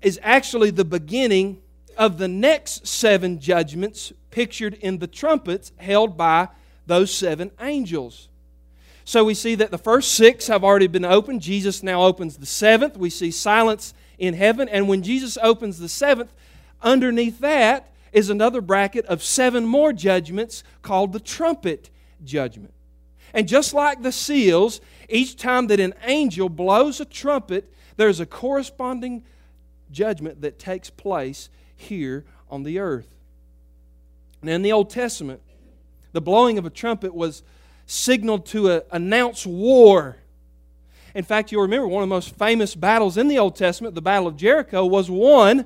is 0.01 0.20
actually 0.22 0.70
the 0.70 0.86
beginning 0.86 1.62
of 1.98 2.17
the 2.17 2.27
next 2.27 2.86
seven 2.86 3.39
judgments 3.39 4.13
pictured 4.32 4.75
in 4.75 5.00
the 5.00 5.08
trumpets 5.08 5.72
held 5.77 6.17
by 6.17 6.50
those 6.86 7.13
seven 7.13 7.51
angels. 7.60 8.29
So 9.05 9.24
we 9.24 9.34
see 9.34 9.55
that 9.55 9.72
the 9.72 9.77
first 9.77 10.13
six 10.13 10.48
have 10.48 10.63
already 10.63 10.88
been 10.88 11.05
opened. 11.05 11.41
Jesus 11.41 11.84
now 11.84 12.03
opens 12.03 12.38
the 12.38 12.46
seventh. 12.46 12.98
We 12.98 13.10
see 13.10 13.32
silence 13.32 13.93
in 14.17 14.34
heaven. 14.34 14.70
And 14.70 14.88
when 14.88 15.03
Jesus 15.03 15.38
opens 15.41 15.79
the 15.79 15.89
seventh, 15.89 16.32
underneath 16.82 17.39
that 17.39 17.92
is 18.13 18.29
another 18.29 18.62
bracket 18.62 19.05
of 19.08 19.22
seven 19.22 19.65
more 19.65 19.91
judgments 19.91 20.63
called 20.82 21.12
the 21.12 21.20
trumpet 21.20 21.89
judgment. 22.24 22.74
And 23.34 23.48
just 23.48 23.74
like 23.74 24.03
the 24.03 24.12
seals, 24.12 24.79
each 25.10 25.36
time 25.36 25.67
that 25.67 25.79
an 25.79 25.96
angel 26.05 26.48
blows 26.48 27.01
a 27.01 27.05
trumpet, 27.05 27.74
there's 27.98 28.20
a 28.20 28.25
corresponding 28.25 29.24
judgment 29.91 30.41
that 30.41 30.60
takes 30.60 30.89
place 30.89 31.50
here 31.75 32.24
on 32.50 32.63
the 32.63 32.79
earth. 32.79 33.08
Now, 34.43 34.53
in 34.53 34.62
the 34.62 34.72
Old 34.72 34.89
Testament, 34.89 35.41
the 36.12 36.22
blowing 36.22 36.58
of 36.58 36.65
a 36.65 36.70
trumpet 36.70 37.15
was 37.15 37.41
signaled 37.88 38.46
to 38.48 38.84
announce 38.91 39.46
war. 39.46 40.17
In 41.15 41.24
fact, 41.24 41.51
you'll 41.51 41.62
remember 41.63 41.88
one 41.88 42.03
of 42.03 42.10
the 42.10 42.15
most 42.15 42.36
famous 42.36 42.75
battles 42.75 43.17
in 43.17 43.27
the 43.27 43.39
Old 43.39 43.55
Testament, 43.55 43.96
the 43.96 44.01
Battle 44.01 44.27
of 44.27 44.38
Jericho, 44.38 44.86
was 44.86 45.10
won 45.10 45.65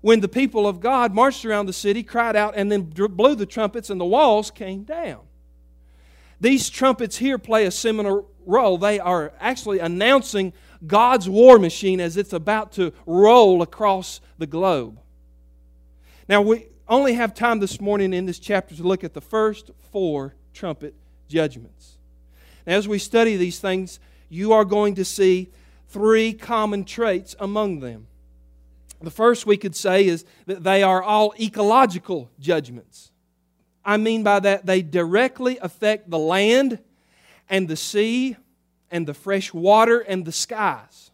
when 0.00 0.20
the 0.20 0.28
people 0.28 0.66
of 0.66 0.80
God 0.80 1.14
marched 1.14 1.44
around 1.44 1.66
the 1.66 1.72
city, 1.72 2.02
cried 2.02 2.36
out, 2.36 2.54
and 2.56 2.70
then 2.70 2.82
blew 2.82 3.34
the 3.34 3.46
trumpets, 3.46 3.90
and 3.90 4.00
the 4.00 4.04
walls 4.04 4.50
came 4.50 4.84
down. 4.84 5.20
These 6.40 6.70
trumpets 6.70 7.16
here 7.16 7.38
play 7.38 7.66
a 7.66 7.70
similar 7.70 8.22
role. 8.46 8.78
They 8.78 9.00
are 9.00 9.32
actually 9.40 9.80
announcing 9.80 10.52
God's 10.86 11.28
war 11.28 11.58
machine 11.58 12.00
as 12.00 12.16
it's 12.16 12.32
about 12.32 12.72
to 12.72 12.92
roll 13.06 13.62
across 13.62 14.20
the 14.38 14.46
globe. 14.46 15.00
Now, 16.28 16.42
we 16.42 16.66
only 16.88 17.14
have 17.14 17.34
time 17.34 17.58
this 17.58 17.80
morning 17.80 18.12
in 18.12 18.26
this 18.26 18.38
chapter 18.38 18.74
to 18.74 18.82
look 18.82 19.04
at 19.04 19.14
the 19.14 19.20
first 19.20 19.70
four 19.90 20.34
trumpet 20.54 20.94
judgments. 21.28 21.98
Now, 22.66 22.74
as 22.74 22.86
we 22.86 22.98
study 22.98 23.36
these 23.36 23.58
things, 23.58 23.98
you 24.28 24.52
are 24.52 24.64
going 24.64 24.94
to 24.96 25.04
see 25.04 25.50
three 25.88 26.32
common 26.32 26.84
traits 26.84 27.34
among 27.40 27.80
them. 27.80 28.07
The 29.00 29.10
first 29.10 29.46
we 29.46 29.56
could 29.56 29.76
say 29.76 30.06
is 30.06 30.24
that 30.46 30.64
they 30.64 30.82
are 30.82 31.02
all 31.02 31.32
ecological 31.38 32.30
judgments. 32.40 33.12
I 33.84 33.96
mean 33.96 34.22
by 34.22 34.40
that, 34.40 34.66
they 34.66 34.82
directly 34.82 35.58
affect 35.62 36.10
the 36.10 36.18
land 36.18 36.80
and 37.48 37.68
the 37.68 37.76
sea 37.76 38.36
and 38.90 39.06
the 39.06 39.14
fresh 39.14 39.54
water 39.54 40.00
and 40.00 40.24
the 40.24 40.32
skies. 40.32 41.10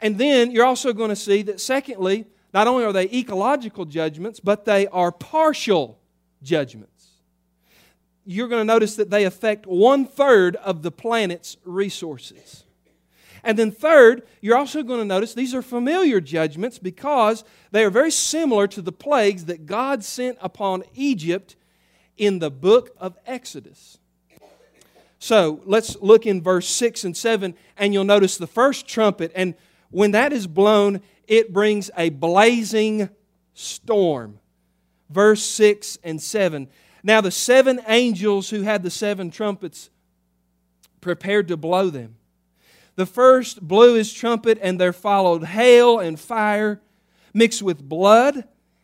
And 0.00 0.18
then 0.18 0.52
you're 0.52 0.64
also 0.64 0.92
going 0.92 1.10
to 1.10 1.16
see 1.16 1.42
that, 1.42 1.60
secondly, 1.60 2.26
not 2.54 2.66
only 2.66 2.84
are 2.84 2.92
they 2.92 3.10
ecological 3.10 3.84
judgments, 3.84 4.40
but 4.40 4.64
they 4.64 4.86
are 4.86 5.10
partial 5.10 5.98
judgments. 6.42 7.08
You're 8.24 8.48
going 8.48 8.60
to 8.60 8.64
notice 8.64 8.96
that 8.96 9.10
they 9.10 9.24
affect 9.24 9.66
one 9.66 10.06
third 10.06 10.56
of 10.56 10.82
the 10.82 10.92
planet's 10.92 11.56
resources. 11.64 12.64
And 13.42 13.58
then, 13.58 13.70
third, 13.70 14.26
you're 14.40 14.56
also 14.56 14.82
going 14.82 15.00
to 15.00 15.04
notice 15.04 15.34
these 15.34 15.54
are 15.54 15.62
familiar 15.62 16.20
judgments 16.20 16.78
because 16.78 17.44
they 17.70 17.84
are 17.84 17.90
very 17.90 18.10
similar 18.10 18.66
to 18.68 18.82
the 18.82 18.92
plagues 18.92 19.46
that 19.46 19.66
God 19.66 20.04
sent 20.04 20.38
upon 20.40 20.84
Egypt 20.94 21.56
in 22.16 22.38
the 22.38 22.50
book 22.50 22.94
of 22.98 23.16
Exodus. 23.26 23.98
So 25.18 25.60
let's 25.64 25.96
look 26.00 26.26
in 26.26 26.42
verse 26.42 26.68
6 26.68 27.04
and 27.04 27.16
7, 27.16 27.54
and 27.76 27.92
you'll 27.92 28.04
notice 28.04 28.36
the 28.36 28.46
first 28.46 28.86
trumpet. 28.86 29.32
And 29.34 29.54
when 29.90 30.12
that 30.12 30.32
is 30.32 30.46
blown, 30.46 31.00
it 31.26 31.52
brings 31.52 31.90
a 31.96 32.10
blazing 32.10 33.08
storm. 33.54 34.38
Verse 35.10 35.42
6 35.42 35.98
and 36.04 36.22
7. 36.22 36.68
Now, 37.02 37.20
the 37.20 37.30
seven 37.30 37.80
angels 37.86 38.50
who 38.50 38.62
had 38.62 38.82
the 38.82 38.90
seven 38.90 39.30
trumpets 39.30 39.90
prepared 41.00 41.48
to 41.48 41.56
blow 41.56 41.90
them. 41.90 42.17
The 42.98 43.06
first 43.06 43.62
blew 43.62 43.94
his 43.94 44.12
trumpet, 44.12 44.58
and 44.60 44.80
there 44.80 44.92
followed 44.92 45.44
hail 45.44 46.00
and 46.00 46.18
fire 46.18 46.80
mixed 47.32 47.62
with 47.62 47.88
blood, 47.88 48.42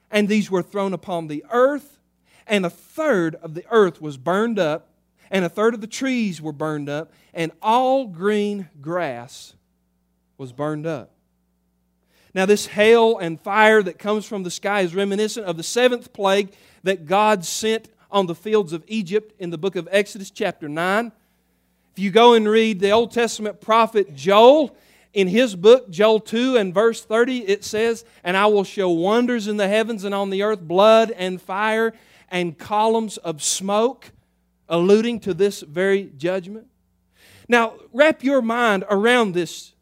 and 0.09 0.29
these 0.29 0.49
were 0.49 0.63
thrown 0.63 0.93
upon 0.93 1.27
the 1.27 1.45
earth, 1.51 1.99
and 2.47 2.65
a 2.65 2.71
third 2.71 3.35
of 3.43 3.55
the 3.55 3.65
earth 3.73 4.01
was 4.01 4.17
burned 4.17 4.57
up, 4.57 4.89
and 5.33 5.45
a 5.45 5.49
third 5.49 5.75
of 5.75 5.81
the 5.81 5.89
trees 5.89 6.41
were 6.41 6.53
burned 6.53 6.89
up, 6.89 7.13
and 7.33 7.51
all 7.61 8.07
green 8.07 8.69
grass 8.81 9.55
was 10.39 10.53
burned 10.53 10.87
up. 10.87 11.11
Now, 12.35 12.47
this 12.47 12.67
hail 12.67 13.19
and 13.19 13.41
fire 13.41 13.83
that 13.83 13.99
comes 13.99 14.27
from 14.27 14.45
the 14.45 14.51
sky 14.53 14.83
is 14.83 14.95
reminiscent 14.95 15.47
of 15.47 15.57
the 15.57 15.65
seventh 15.65 16.13
plague 16.13 16.53
that 16.85 17.07
God 17.07 17.45
sent 17.45 17.89
on 18.13 18.27
the 18.27 18.37
fields 18.37 18.73
of 18.73 18.85
Egypt 18.87 19.35
in 19.41 19.51
the 19.51 19.59
book 19.59 19.75
of 19.75 19.89
Exodus, 19.91 20.31
chapter 20.31 20.69
9. 20.69 21.11
If 21.95 22.01
you 22.01 22.11
go 22.11 22.35
and 22.35 22.49
read 22.49 22.81
the 22.81 22.91
Old 22.91 23.13
Testament 23.13 23.61
prophet 23.61 24.17
Joel, 24.17 24.77
in 25.13 25.29
his 25.29 25.55
book, 25.55 25.89
Joel 25.91 26.19
2 26.19 26.57
and 26.57 26.75
verse 26.75 27.05
30, 27.05 27.47
it 27.47 27.63
says, 27.63 28.05
And 28.25 28.37
I 28.37 28.47
will 28.47 28.65
show 28.65 28.91
wonders 28.91 29.47
in 29.47 29.59
the 29.59 29.69
heavens 29.69 30.03
and 30.03 30.13
on 30.13 30.31
the 30.31 30.43
earth, 30.43 30.61
blood 30.61 31.13
and 31.13 31.41
fire 31.41 31.93
and 32.29 32.59
columns 32.59 33.17
of 33.19 33.45
smoke, 33.45 34.11
alluding 34.69 35.21
to 35.21 35.35
this 35.35 35.61
very 35.61 36.11
judgment. 36.17 36.67
Now, 37.49 37.75
wrap 37.93 38.25
your 38.25 38.43
mind 38.43 38.85
around 38.91 39.35
this 39.35 39.73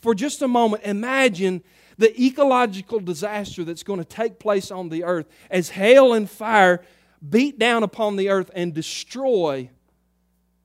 for 0.00 0.12
just 0.12 0.42
a 0.42 0.48
moment. 0.48 0.82
Imagine 0.82 1.62
the 1.98 2.20
ecological 2.20 2.98
disaster 2.98 3.62
that's 3.62 3.84
going 3.84 4.00
to 4.00 4.04
take 4.04 4.40
place 4.40 4.72
on 4.72 4.88
the 4.88 5.04
earth 5.04 5.28
as 5.52 5.68
hail 5.68 6.14
and 6.14 6.28
fire 6.28 6.84
beat 7.26 7.60
down 7.60 7.84
upon 7.84 8.16
the 8.16 8.28
earth 8.28 8.50
and 8.56 8.74
destroy 8.74 9.70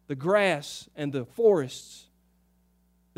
the 0.09 0.15
grass 0.15 0.89
and 0.97 1.13
the 1.13 1.23
forests 1.23 2.09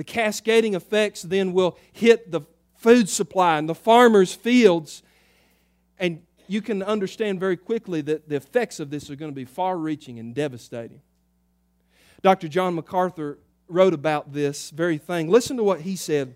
the 0.01 0.03
cascading 0.05 0.73
effects 0.73 1.21
then 1.21 1.53
will 1.53 1.77
hit 1.91 2.31
the 2.31 2.41
food 2.75 3.09
supply 3.09 3.59
and 3.59 3.69
the 3.69 3.75
farmers' 3.75 4.33
fields. 4.33 5.03
And 5.99 6.23
you 6.47 6.61
can 6.61 6.81
understand 6.81 7.39
very 7.39 7.57
quickly 7.57 8.01
that 8.01 8.27
the 8.27 8.35
effects 8.35 8.79
of 8.79 8.89
this 8.89 9.09
are 9.11 9.15
going 9.15 9.31
to 9.31 9.35
be 9.35 9.45
far 9.45 9.77
reaching 9.77 10.17
and 10.17 10.33
devastating. 10.33 11.01
Dr. 12.23 12.47
John 12.47 12.73
MacArthur 12.73 13.37
wrote 13.67 13.93
about 13.93 14.33
this 14.33 14.71
very 14.71 14.97
thing. 14.97 15.29
Listen 15.29 15.57
to 15.57 15.63
what 15.63 15.81
he 15.81 15.95
said. 15.95 16.33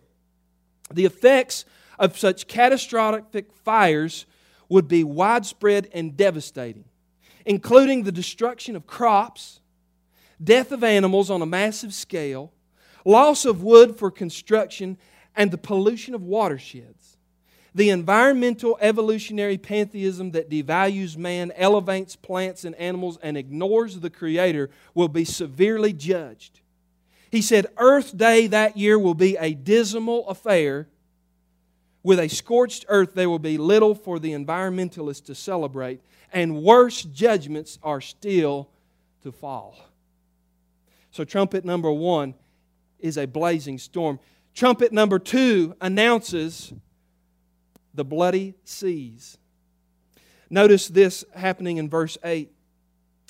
The 0.93 1.05
effects 1.05 1.65
of 1.97 2.17
such 2.17 2.47
catastrophic 2.47 3.51
fires 3.51 4.27
would 4.69 4.87
be 4.87 5.03
widespread 5.03 5.89
and 5.91 6.15
devastating, 6.15 6.85
including 7.45 8.03
the 8.03 8.11
destruction 8.11 8.75
of 8.75 8.85
crops, 8.85 9.59
death 10.43 10.71
of 10.71 10.83
animals 10.83 11.29
on 11.29 11.41
a 11.41 11.45
massive 11.45 11.93
scale, 11.93 12.51
loss 13.03 13.45
of 13.45 13.63
wood 13.63 13.95
for 13.97 14.11
construction, 14.11 14.97
and 15.35 15.51
the 15.51 15.57
pollution 15.57 16.15
of 16.15 16.23
watersheds. 16.23 17.17
The 17.73 17.89
environmental 17.89 18.77
evolutionary 18.79 19.57
pantheism 19.57 20.31
that 20.31 20.49
devalues 20.49 21.17
man, 21.17 21.51
elevates 21.57 22.15
plants 22.15 22.63
and 22.63 22.73
animals, 22.75 23.19
and 23.21 23.35
ignores 23.35 23.99
the 23.99 24.09
Creator 24.09 24.69
will 24.93 25.09
be 25.09 25.25
severely 25.25 25.91
judged. 25.91 26.61
He 27.29 27.41
said, 27.41 27.67
Earth 27.77 28.15
Day 28.15 28.47
that 28.47 28.77
year 28.77 28.97
will 28.97 29.13
be 29.13 29.35
a 29.35 29.53
dismal 29.53 30.25
affair. 30.29 30.87
With 32.01 32.19
a 32.19 32.29
scorched 32.29 32.85
earth, 32.87 33.13
there 33.13 33.29
will 33.29 33.39
be 33.39 33.57
little 33.57 33.93
for 33.93 34.19
the 34.19 34.31
environmentalists 34.31 35.25
to 35.25 35.35
celebrate, 35.35 35.99
and 36.31 36.63
worse 36.63 37.03
judgments 37.03 37.77
are 37.83 37.99
still 37.99 38.69
to 39.23 39.33
fall. 39.33 39.75
So, 41.15 41.23
trumpet 41.23 41.63
number 41.63 41.89
one 41.89 42.33
is 42.99 43.17
a 43.17 43.25
blazing 43.25 43.77
storm. 43.77 44.19
Trumpet 44.53 44.91
number 44.91 45.17
two 45.17 45.73
announces 45.79 46.73
the 47.93 48.03
bloody 48.03 48.55
seas. 48.65 49.37
Notice 50.49 50.89
this 50.89 51.23
happening 51.33 51.77
in 51.77 51.89
verse 51.89 52.17
8. 52.21 52.51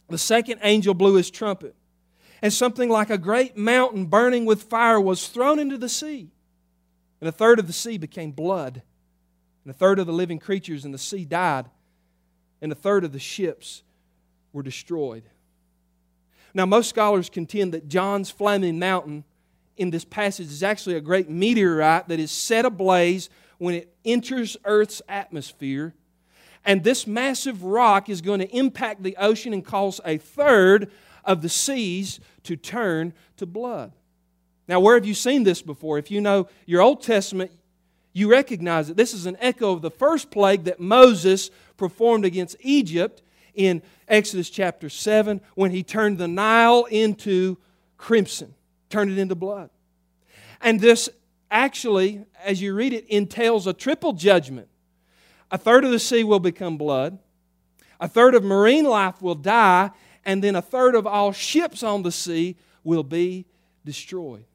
The 0.10 0.18
second 0.18 0.62
angel 0.63 0.96
blew 0.96 1.13
his 1.13 1.30
trumpet, 1.30 1.75
and 2.42 2.51
something 2.51 2.89
like 2.89 3.12
a 3.12 3.20
great 3.20 3.56
mountain 3.56 4.08
burning 4.08 4.46
with 4.46 4.63
fire 4.63 5.00
was 5.00 5.27
thrown 5.27 5.60
into 5.60 5.77
the 5.77 5.88
sea. 5.88 6.32
And 7.22 7.30
a 7.30 7.32
third 7.32 7.60
of 7.60 7.68
the 7.68 7.74
sea 7.74 8.00
became 8.00 8.32
blood, 8.32 8.82
and 9.63 9.70
a 9.70 9.77
third 9.77 10.00
of 10.00 10.08
the 10.08 10.12
living 10.12 10.39
creatures 10.39 10.86
in 10.86 10.92
the 10.92 10.98
sea 10.98 11.24
died, 11.24 11.70
and 12.63 12.72
a 12.72 12.75
third 12.75 13.04
of 13.04 13.12
the 13.12 13.20
ships 13.20 13.84
were 14.54 14.63
destroyed. 14.63 15.30
Now, 16.55 16.65
most 16.65 16.89
scholars 16.89 17.29
contend 17.29 17.74
that 17.74 17.89
John's 17.89 18.31
flaming 18.31 18.79
mountain 18.79 19.25
in 19.75 19.89
this 19.91 20.05
passage 20.05 20.48
is 20.48 20.63
actually 20.63 20.96
a 20.96 21.01
great 21.01 21.29
meteorite 21.29 22.07
that 22.07 22.18
is 22.18 22.31
set 22.31 22.63
ablaze 22.63 23.29
when 23.57 23.75
it 23.75 23.94
enters 24.05 24.55
Earth's 24.63 25.01
atmosphere. 25.09 25.94
And 26.63 26.81
this 26.81 27.05
massive 27.05 27.63
rock 27.63 28.09
is 28.09 28.22
going 28.22 28.39
to 28.39 28.50
impact 28.55 29.03
the 29.03 29.18
ocean 29.18 29.51
and 29.51 29.65
cause 29.65 30.00
a 30.05 30.18
third 30.18 30.89
of 31.25 31.41
the 31.41 31.50
seas 31.50 32.22
to 32.44 32.55
turn 32.55 33.13
to 33.35 33.46
blood. 33.46 33.91
Now, 34.65 34.79
where 34.79 34.96
have 34.96 35.05
you 35.05 35.13
seen 35.13 35.44
this 35.44 35.61
before? 35.61 35.98
If 35.98 36.09
you 36.09 36.22
know 36.22 36.48
your 36.65 36.81
Old 36.81 37.03
Testament, 37.03 37.51
you 38.13 38.31
recognize 38.31 38.89
it. 38.89 38.96
This 38.96 39.13
is 39.13 39.25
an 39.25 39.35
echo 39.41 39.74
of 39.74 39.81
the 39.81 39.91
first 39.91 40.31
plague 40.31 40.63
that 40.63 40.79
Moses 40.79 41.51
performed 41.75 42.24
against 42.24 42.55
Egypt 42.61 43.22
in 43.55 43.81
Exodus 44.07 44.50
chapter 44.50 44.89
7 44.89 45.41
when 45.55 45.72
he 45.72 45.83
turned 45.83 46.18
the 46.18 46.27
Nile 46.27 46.85
into 46.85 47.57
crimson 47.98 48.53
turned 48.89 49.11
it 49.11 49.18
into 49.18 49.35
blood. 49.35 49.70
And 50.61 50.79
this 50.79 51.09
actually, 51.51 52.24
as 52.44 52.61
you 52.61 52.74
read 52.74 52.94
it, 52.94 53.05
entails 53.07 53.68
a 53.68 53.74
triple 53.74 54.13
judgment. 54.13 54.68
A 55.51 55.57
third 55.57 55.83
of 55.85 55.91
the 55.91 56.00
sea 56.00 56.24
will 56.24 56.39
become 56.39 56.77
blood, 56.77 57.20
a 58.00 58.07
third 58.07 58.35
of 58.35 58.44
marine 58.44 58.85
life 58.85 59.22
will 59.22 59.35
die, 59.35 59.91
and 60.25 60.44
then 60.44 60.55
a 60.55 60.61
third 60.61 60.96
of 60.96 61.05
all 61.05 61.31
ships 61.31 61.83
on 61.83 62.03
the 62.03 62.11
sea 62.11 62.55
will 62.83 63.03
be 63.03 63.46
destroyed. 63.85 64.46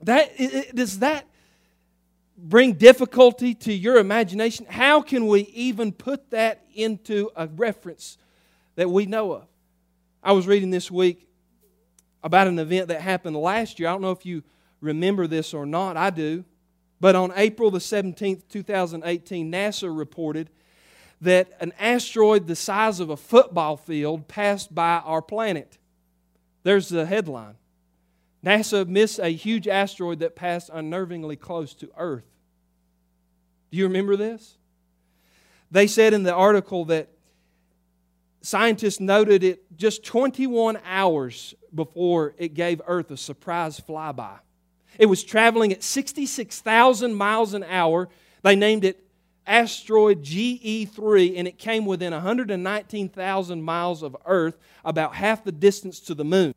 That, 0.00 0.30
does 0.74 1.00
that 1.00 1.26
bring 2.38 2.74
difficulty 2.74 3.52
to 3.52 3.72
your 3.72 3.98
imagination? 3.98 4.64
How 4.66 5.02
can 5.02 5.26
we 5.26 5.40
even 5.54 5.92
put 5.92 6.30
that 6.30 6.64
into 6.74 7.30
a 7.36 7.48
reference 7.48 8.16
that 8.76 8.88
we 8.88 9.06
know 9.06 9.32
of? 9.32 9.48
I 10.22 10.32
was 10.32 10.46
reading 10.46 10.70
this 10.70 10.90
week 10.90 11.28
about 12.22 12.46
an 12.46 12.58
event 12.58 12.88
that 12.88 13.00
happened 13.00 13.36
last 13.36 13.78
year. 13.78 13.88
I 13.88 13.92
don't 13.92 14.02
know 14.02 14.12
if 14.12 14.24
you 14.24 14.42
remember 14.80 15.26
this 15.26 15.52
or 15.52 15.66
not. 15.66 15.96
I 15.96 16.10
do. 16.10 16.44
But 17.00 17.14
on 17.14 17.32
April 17.36 17.70
the 17.70 17.78
17th, 17.78 18.48
2018, 18.48 19.52
NASA 19.52 19.96
reported 19.96 20.50
that 21.20 21.48
an 21.60 21.72
asteroid 21.78 22.46
the 22.46 22.56
size 22.56 23.00
of 23.00 23.10
a 23.10 23.16
football 23.16 23.76
field 23.76 24.28
passed 24.28 24.74
by 24.74 24.98
our 25.04 25.22
planet. 25.22 25.78
There's 26.62 26.88
the 26.88 27.06
headline. 27.06 27.54
NASA 28.44 28.86
missed 28.86 29.18
a 29.18 29.28
huge 29.28 29.66
asteroid 29.66 30.20
that 30.20 30.36
passed 30.36 30.70
unnervingly 30.70 31.38
close 31.38 31.74
to 31.74 31.90
Earth. 31.96 32.24
Do 33.70 33.78
you 33.78 33.84
remember 33.84 34.16
this? 34.16 34.56
They 35.70 35.86
said 35.86 36.14
in 36.14 36.22
the 36.22 36.34
article 36.34 36.86
that 36.86 37.08
scientists 38.40 39.00
noted 39.00 39.44
it 39.44 39.76
just 39.76 40.04
21 40.04 40.78
hours 40.84 41.54
before 41.74 42.34
it 42.38 42.54
gave 42.54 42.80
Earth 42.86 43.10
a 43.10 43.16
surprise 43.16 43.80
flyby. 43.80 44.38
It 44.98 45.06
was 45.06 45.22
traveling 45.22 45.72
at 45.72 45.82
66,000 45.82 47.14
miles 47.14 47.54
an 47.54 47.64
hour. 47.64 48.08
They 48.42 48.56
named 48.56 48.84
it 48.84 49.04
asteroid 49.46 50.22
GE3, 50.22 51.34
and 51.36 51.48
it 51.48 51.58
came 51.58 51.86
within 51.86 52.12
119,000 52.12 53.62
miles 53.62 54.02
of 54.02 54.16
Earth, 54.26 54.58
about 54.84 55.14
half 55.14 55.44
the 55.44 55.52
distance 55.52 56.00
to 56.00 56.14
the 56.14 56.24
moon. 56.24 56.54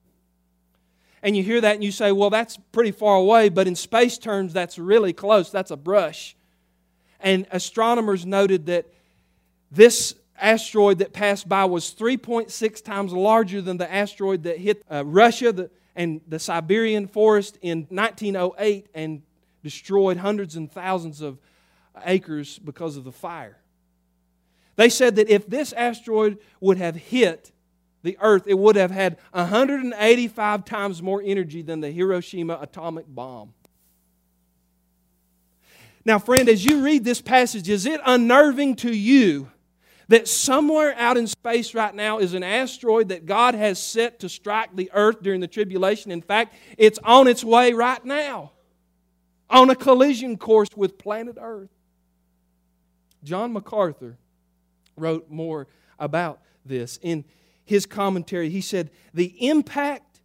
And 1.23 1.37
you 1.37 1.43
hear 1.43 1.61
that 1.61 1.75
and 1.75 1.83
you 1.83 1.91
say, 1.91 2.11
well, 2.11 2.29
that's 2.29 2.57
pretty 2.71 2.91
far 2.91 3.15
away, 3.17 3.49
but 3.49 3.67
in 3.67 3.75
space 3.75 4.17
terms, 4.17 4.53
that's 4.53 4.79
really 4.79 5.13
close. 5.13 5.51
That's 5.51 5.71
a 5.71 5.77
brush. 5.77 6.35
And 7.19 7.45
astronomers 7.51 8.25
noted 8.25 8.65
that 8.65 8.87
this 9.71 10.15
asteroid 10.39 10.97
that 10.97 11.13
passed 11.13 11.47
by 11.47 11.65
was 11.65 11.93
3.6 11.93 12.83
times 12.83 13.13
larger 13.13 13.61
than 13.61 13.77
the 13.77 13.91
asteroid 13.91 14.43
that 14.43 14.57
hit 14.57 14.83
uh, 14.91 15.05
Russia 15.05 15.51
the, 15.51 15.69
and 15.95 16.21
the 16.27 16.39
Siberian 16.39 17.07
forest 17.07 17.59
in 17.61 17.85
1908 17.89 18.87
and 18.95 19.21
destroyed 19.63 20.17
hundreds 20.17 20.55
and 20.55 20.71
thousands 20.71 21.21
of 21.21 21.37
acres 22.03 22.57
because 22.57 22.97
of 22.97 23.03
the 23.03 23.11
fire. 23.11 23.57
They 24.75 24.89
said 24.89 25.17
that 25.17 25.29
if 25.29 25.47
this 25.47 25.73
asteroid 25.73 26.39
would 26.59 26.77
have 26.77 26.95
hit 26.95 27.51
the 28.03 28.17
Earth, 28.21 28.43
it 28.47 28.57
would 28.57 28.75
have 28.75 28.91
had 28.91 29.17
185 29.31 30.65
times 30.65 31.01
more 31.01 31.21
energy 31.23 31.61
than 31.61 31.81
the 31.81 31.91
Hiroshima 31.91 32.57
atomic 32.61 33.05
bomb. 33.07 33.53
Now, 36.03 36.17
friend, 36.17 36.49
as 36.49 36.65
you 36.65 36.83
read 36.83 37.03
this 37.03 37.21
passage, 37.21 37.69
is 37.69 37.85
it 37.85 38.01
unnerving 38.05 38.75
to 38.77 38.91
you 38.91 39.51
that 40.07 40.27
somewhere 40.27 40.93
out 40.97 41.15
in 41.15 41.25
space 41.25 41.73
right 41.73 41.95
now 41.95 42.19
is 42.19 42.33
an 42.33 42.43
asteroid 42.43 43.09
that 43.09 43.25
God 43.25 43.55
has 43.55 43.81
set 43.81 44.19
to 44.19 44.29
strike 44.29 44.75
the 44.75 44.91
earth 44.93 45.21
during 45.21 45.39
the 45.39 45.47
tribulation. 45.47 46.11
In 46.11 46.21
fact, 46.21 46.53
it's 46.77 46.99
on 47.03 47.27
its 47.27 47.43
way 47.45 47.71
right 47.71 48.03
now, 48.03 48.51
on 49.49 49.69
a 49.69 49.75
collision 49.75 50.37
course 50.37 50.67
with 50.75 50.97
planet 50.97 51.37
Earth. 51.39 51.69
John 53.23 53.53
MacArthur 53.53 54.17
wrote 54.97 55.29
more 55.29 55.67
about 55.97 56.41
this. 56.65 56.99
In 57.01 57.23
his 57.71 57.85
commentary, 57.85 58.49
he 58.49 58.59
said, 58.59 58.91
The 59.13 59.33
impact 59.47 60.19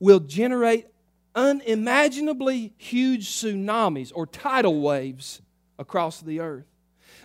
will 0.00 0.18
generate 0.18 0.88
unimaginably 1.36 2.74
huge 2.76 3.28
tsunamis 3.28 4.10
or 4.12 4.26
tidal 4.26 4.80
waves 4.80 5.40
across 5.78 6.20
the 6.20 6.40
earth. 6.40 6.66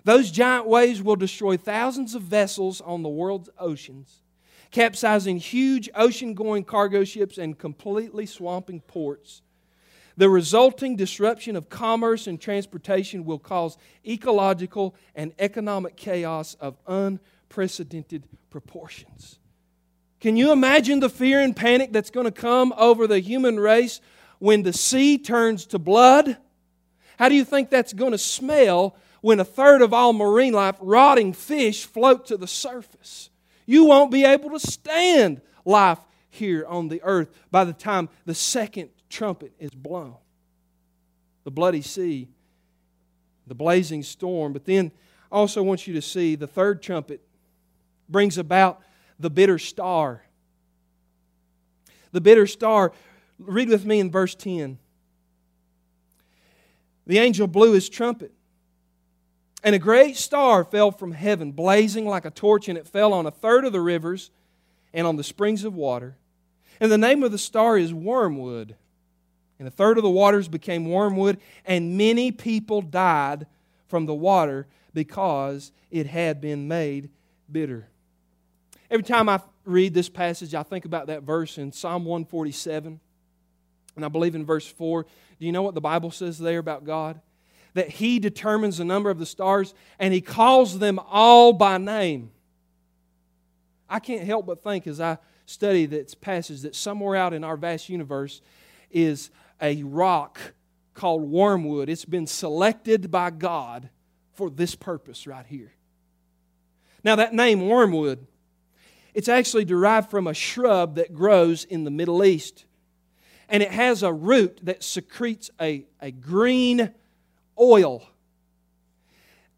Those 0.04 0.30
giant 0.30 0.68
waves 0.68 1.02
will 1.02 1.16
destroy 1.16 1.58
thousands 1.58 2.14
of 2.14 2.22
vessels 2.22 2.80
on 2.80 3.02
the 3.02 3.10
world's 3.10 3.50
oceans, 3.58 4.22
capsizing 4.70 5.38
huge 5.38 5.90
ocean 5.96 6.36
going 6.36 6.64
cargo 6.64 7.04
ships 7.04 7.40
and 7.40 7.58
completely 7.58 8.28
swamping 8.28 8.82
ports. 8.82 9.42
The 10.16 10.30
resulting 10.30 10.96
disruption 10.96 11.56
of 11.56 11.70
commerce 11.70 12.28
and 12.28 12.40
transportation 12.40 13.26
will 13.26 13.40
cause 13.40 13.80
ecological 14.06 14.94
and 15.16 15.34
economic 15.40 15.96
chaos 15.96 16.54
of 16.62 16.78
unprecedented 16.86 18.28
proportions. 18.52 19.40
Can 20.26 20.38
you 20.38 20.52
imagine 20.52 21.02
the 21.02 21.10
fear 21.10 21.40
and 21.40 21.56
panic 21.56 21.94
that's 21.94 22.10
going 22.10 22.26
to 22.26 22.32
come 22.32 22.74
over 22.78 23.06
the 23.06 23.20
human 23.20 23.60
race 23.60 24.02
when 24.40 24.64
the 24.64 24.74
sea 24.74 25.20
turns 25.20 25.68
to 25.68 25.78
blood? 25.78 26.38
How 27.20 27.30
do 27.30 27.36
you 27.36 27.46
think 27.46 27.70
that's 27.70 27.94
going 27.94 28.12
to 28.12 28.18
smell 28.18 28.96
when 29.22 29.40
a 29.40 29.46
third 29.46 29.84
of 29.84 29.94
all 29.94 30.14
marine 30.14 30.54
life, 30.54 30.78
rotting 30.80 31.32
fish, 31.32 31.86
float 31.86 32.26
to 32.26 32.38
the 32.38 32.48
surface? 32.48 33.30
You 33.68 33.86
won't 33.86 34.10
be 34.10 34.26
able 34.26 34.50
to 34.50 34.60
stand 34.60 35.42
life 35.64 36.00
here 36.32 36.66
on 36.68 36.88
the 36.88 37.04
earth 37.04 37.30
by 37.52 37.64
the 37.64 37.74
time 37.74 38.10
the 38.26 38.34
second 38.34 38.90
trumpet 39.12 39.52
is 39.60 39.76
blown. 39.76 40.16
The 41.44 41.52
bloody 41.52 41.84
sea, 41.84 42.30
the 43.46 43.54
blazing 43.54 44.02
storm. 44.02 44.54
But 44.54 44.66
then 44.66 44.92
I 45.32 45.36
also 45.36 45.62
want 45.62 45.86
you 45.86 45.94
to 45.94 46.02
see 46.02 46.34
the 46.34 46.48
third 46.48 46.82
trumpet 46.82 47.22
brings 48.10 48.40
about 48.40 48.82
the 49.20 49.30
bitter 49.30 49.60
star. 49.60 50.24
The 52.12 52.22
bitter 52.22 52.48
star, 52.48 52.94
read 53.40 53.70
with 53.70 53.86
me 53.86 54.00
in 54.00 54.12
verse 54.12 54.36
10. 54.36 54.78
The 57.08 57.20
angel 57.20 57.48
blew 57.48 57.74
his 57.74 57.90
trumpet, 57.90 58.32
and 59.64 59.76
a 59.76 59.80
great 59.80 60.18
star 60.18 60.64
fell 60.64 60.92
from 60.92 61.12
heaven, 61.12 61.52
blazing 61.52 62.08
like 62.08 62.26
a 62.26 62.32
torch, 62.32 62.68
and 62.68 62.78
it 62.78 62.88
fell 62.88 63.14
on 63.14 63.26
a 63.26 63.32
third 63.32 63.66
of 63.66 63.74
the 63.74 63.82
rivers 63.82 64.32
and 64.94 65.06
on 65.06 65.16
the 65.16 65.24
springs 65.24 65.64
of 65.64 65.76
water. 65.76 66.16
And 66.80 66.92
the 66.92 66.98
name 66.98 67.24
of 67.24 67.32
the 67.32 67.38
star 67.38 67.78
is 67.78 67.94
Wormwood. 67.94 68.76
And 69.60 69.68
a 69.68 69.72
third 69.72 69.98
of 69.98 70.04
the 70.04 70.10
waters 70.10 70.48
became 70.48 70.90
wormwood, 70.90 71.40
and 71.66 71.98
many 71.98 72.32
people 72.32 72.82
died 72.82 73.48
from 73.88 74.06
the 74.06 74.14
water 74.14 74.68
because 74.94 75.72
it 75.92 76.08
had 76.08 76.42
been 76.42 76.68
made 76.68 77.10
bitter. 77.50 77.88
Every 78.90 79.04
time 79.04 79.30
I 79.30 79.42
read 79.64 79.94
this 79.94 80.10
passage, 80.10 80.54
I 80.54 80.64
think 80.64 80.86
about 80.86 81.08
that 81.08 81.24
verse 81.24 81.58
in 81.58 81.72
Psalm 81.72 82.06
147. 82.06 83.00
And 83.96 84.06
I 84.06 84.08
believe 84.10 84.36
in 84.36 84.46
verse 84.46 84.68
4. 84.68 85.04
Do 85.04 85.46
you 85.46 85.52
know 85.52 85.62
what 85.62 85.74
the 85.74 85.82
Bible 85.82 86.12
says 86.12 86.38
there 86.38 86.60
about 86.60 86.86
God? 86.86 87.20
That 87.74 87.90
He 87.90 88.20
determines 88.20 88.78
the 88.78 88.86
number 88.86 89.10
of 89.10 89.20
the 89.20 89.26
stars 89.26 89.74
and 90.00 90.14
He 90.14 90.22
calls 90.22 90.80
them 90.80 91.00
all 91.00 91.54
by 91.54 91.78
name. 91.78 92.32
I 93.90 94.00
can't 94.00 94.24
help 94.24 94.46
but 94.46 94.64
think 94.64 94.88
as 94.88 95.00
I 95.00 95.18
study 95.46 95.86
this 95.86 96.16
passage 96.16 96.62
that 96.62 96.76
somewhere 96.76 97.16
out 97.16 97.34
in 97.34 97.44
our 97.44 97.58
vast 97.58 97.90
universe 97.90 98.42
is 98.92 99.30
a 99.62 99.84
rock 99.84 100.40
called 100.94 101.24
wormwood. 101.24 101.90
It's 101.90 102.06
been 102.06 102.28
selected 102.28 103.12
by 103.12 103.30
God 103.30 103.90
for 104.34 104.50
this 104.50 104.76
purpose 104.76 105.28
right 105.28 105.46
here. 105.46 105.72
Now, 107.04 107.16
that 107.18 107.34
name, 107.34 107.68
wormwood, 107.68 108.26
it's 109.16 109.30
actually 109.30 109.64
derived 109.64 110.12
from 110.12 110.28
a 110.28 110.34
shrub 110.34 110.96
that 110.96 111.14
grows 111.14 111.64
in 111.64 111.86
the 111.86 111.90
Middle 111.90 112.24
East. 112.24 112.66
And 113.48 113.64
it 113.64 113.72
has 113.72 114.04
a 114.04 114.12
root 114.12 114.60
that 114.64 114.84
secretes 114.84 115.50
a, 115.60 115.86
a 116.02 116.12
green 116.12 116.94
oil. 117.58 118.06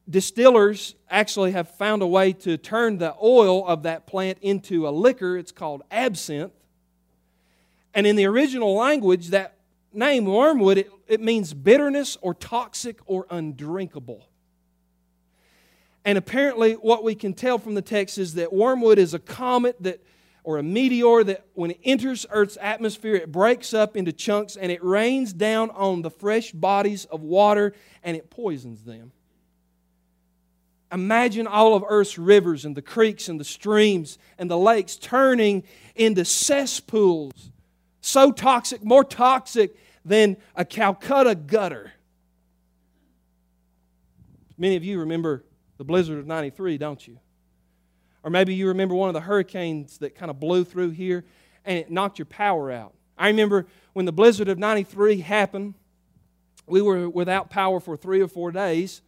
Distillers 0.08 0.94
actually 1.10 1.54
have 1.54 1.72
found 1.72 2.04
a 2.04 2.08
way 2.08 2.34
to 2.34 2.56
turn 2.58 3.00
the 3.00 3.16
oil 3.22 3.68
of 3.68 3.82
that 3.84 4.06
plant 4.06 4.38
into 4.42 4.88
a 4.88 4.92
liquor. 4.92 5.36
It's 5.38 5.52
called 5.52 5.82
absinthe. 5.90 6.54
And 7.96 8.06
in 8.06 8.16
the 8.16 8.26
original 8.26 8.76
language, 8.76 9.30
that 9.30 9.58
name, 9.92 10.26
wormwood, 10.26 10.78
it, 10.78 10.92
it 11.08 11.20
means 11.20 11.56
bitterness 11.56 12.16
or 12.22 12.36
toxic 12.36 13.00
or 13.08 13.26
undrinkable. 13.32 14.30
And 16.06 16.18
apparently, 16.18 16.74
what 16.74 17.04
we 17.04 17.16
can 17.16 17.34
tell 17.34 17.58
from 17.58 17.76
the 17.76 17.82
text 17.82 18.18
is 18.18 18.36
that 18.36 18.54
wormwood 18.54 18.98
is 18.98 19.14
a 19.14 19.20
comet 19.20 19.76
that, 19.82 20.02
or 20.44 20.58
a 20.58 20.64
meteor 20.64 21.24
that, 21.26 21.46
when 21.54 21.72
it 21.72 21.80
enters 21.84 22.26
Earth's 22.30 22.58
atmosphere, 22.62 23.16
it 23.16 23.32
breaks 23.32 23.74
up 23.74 23.98
into 23.98 24.14
chunks 24.14 24.56
and 24.56 24.72
it 24.72 24.84
rains 24.84 25.34
down 25.34 25.70
on 25.72 26.02
the 26.02 26.10
fresh 26.10 26.52
bodies 26.54 27.06
of 27.06 27.22
water 27.22 27.74
and 28.04 28.16
it 28.16 28.30
poisons 28.30 28.84
them. 28.84 29.12
Imagine 30.90 31.48
all 31.48 31.76
of 31.76 31.84
Earth's 31.86 32.18
rivers 32.18 32.64
and 32.64 32.74
the 32.74 32.82
creeks 32.82 33.28
and 33.28 33.38
the 33.38 33.44
streams 33.44 34.18
and 34.38 34.50
the 34.50 34.58
lakes 34.58 34.96
turning 34.96 35.64
into 35.96 36.24
cesspools, 36.24 37.52
so 38.00 38.32
toxic, 38.32 38.82
more 38.86 39.04
toxic 39.04 39.76
than 40.06 40.38
a 40.56 40.64
Calcutta 40.64 41.36
gutter. 41.36 41.92
Many 44.58 44.78
of 44.78 44.86
you 44.86 45.02
remember 45.02 45.44
the 45.78 45.84
blizzard 45.84 46.20
of 46.20 46.26
93, 46.26 46.78
don't 46.78 47.08
you? 47.08 47.20
Or 48.24 48.30
maybe 48.30 48.54
you 48.54 48.68
remember 48.68 48.96
one 48.96 49.10
of 49.10 49.14
the 49.14 49.22
hurricanes 49.22 50.00
that 50.00 50.16
kind 50.16 50.30
of 50.30 50.40
blew 50.40 50.64
through 50.64 50.90
here 50.92 51.24
and 51.66 51.78
it 51.78 51.92
knocked 51.92 52.20
your 52.20 52.26
power 52.26 52.72
out. 52.72 52.94
I 53.18 53.28
remember 53.28 53.68
when 53.94 54.06
the 54.06 54.12
blizzard 54.12 54.48
of 54.48 54.58
93 54.58 55.22
happened, 55.22 55.76
we 56.66 56.82
were 56.82 57.10
without 57.10 57.50
power 57.50 57.80
for 57.80 57.96
three 57.96 58.22
or 58.22 58.28
four 58.28 58.52
days. 58.52 59.02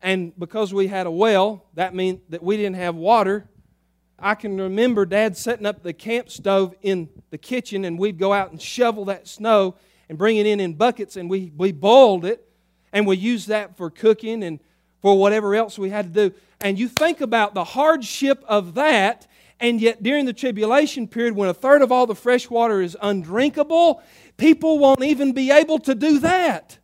And 0.00 0.38
because 0.38 0.72
we 0.72 0.86
had 0.86 1.06
a 1.06 1.10
well, 1.10 1.64
that 1.74 1.94
meant 1.94 2.30
that 2.30 2.42
we 2.42 2.56
didn't 2.56 2.76
have 2.76 2.94
water. 2.94 3.48
I 4.18 4.34
can 4.34 4.60
remember 4.60 5.06
Dad 5.06 5.36
setting 5.36 5.66
up 5.66 5.82
the 5.82 5.92
camp 5.92 6.30
stove 6.30 6.74
in 6.82 7.08
the 7.30 7.38
kitchen, 7.38 7.84
and 7.84 7.98
we'd 7.98 8.18
go 8.18 8.32
out 8.32 8.50
and 8.50 8.60
shovel 8.60 9.04
that 9.06 9.28
snow 9.28 9.76
and 10.08 10.16
bring 10.16 10.36
it 10.36 10.46
in 10.46 10.60
in 10.60 10.74
buckets, 10.74 11.16
and 11.16 11.28
we, 11.28 11.52
we 11.56 11.72
boiled 11.72 12.24
it, 12.24 12.48
and 12.92 13.06
we 13.06 13.16
used 13.16 13.48
that 13.48 13.76
for 13.76 13.90
cooking 13.90 14.42
and 14.42 14.60
for 15.00 15.18
whatever 15.18 15.54
else 15.54 15.78
we 15.78 15.90
had 15.90 16.14
to 16.14 16.28
do. 16.28 16.36
And 16.60 16.78
you 16.78 16.88
think 16.88 17.20
about 17.20 17.54
the 17.54 17.64
hardship 17.64 18.42
of 18.48 18.74
that, 18.74 19.26
and 19.60 19.80
yet 19.80 20.02
during 20.02 20.24
the 20.24 20.32
tribulation 20.32 21.06
period, 21.06 21.34
when 21.36 21.48
a 21.48 21.54
third 21.54 21.82
of 21.82 21.92
all 21.92 22.06
the 22.06 22.14
fresh 22.14 22.50
water 22.50 22.80
is 22.80 22.96
undrinkable, 23.00 24.02
people 24.36 24.78
won't 24.78 25.04
even 25.04 25.32
be 25.32 25.50
able 25.50 25.78
to 25.80 25.94
do 25.94 26.18
that. 26.20 26.78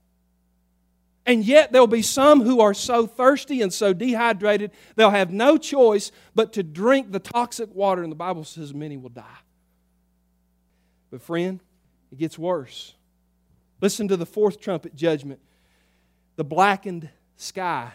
And 1.26 1.44
yet 1.44 1.72
there'll 1.72 1.86
be 1.86 2.02
some 2.02 2.42
who 2.42 2.60
are 2.60 2.74
so 2.74 3.06
thirsty 3.06 3.62
and 3.62 3.72
so 3.72 3.92
dehydrated, 3.92 4.72
they'll 4.94 5.10
have 5.10 5.32
no 5.32 5.56
choice 5.56 6.12
but 6.34 6.52
to 6.52 6.62
drink 6.62 7.12
the 7.12 7.18
toxic 7.18 7.74
water, 7.74 8.02
and 8.02 8.12
the 8.12 8.16
Bible 8.16 8.44
says 8.44 8.74
many 8.74 8.96
will 8.96 9.08
die. 9.08 9.24
But, 11.10 11.22
friend, 11.22 11.60
it 12.12 12.18
gets 12.18 12.38
worse. 12.38 12.94
Listen 13.80 14.08
to 14.08 14.16
the 14.16 14.26
fourth 14.26 14.60
trumpet 14.60 14.94
judgment 14.94 15.40
the 16.36 16.44
blackened 16.44 17.08
sky 17.36 17.92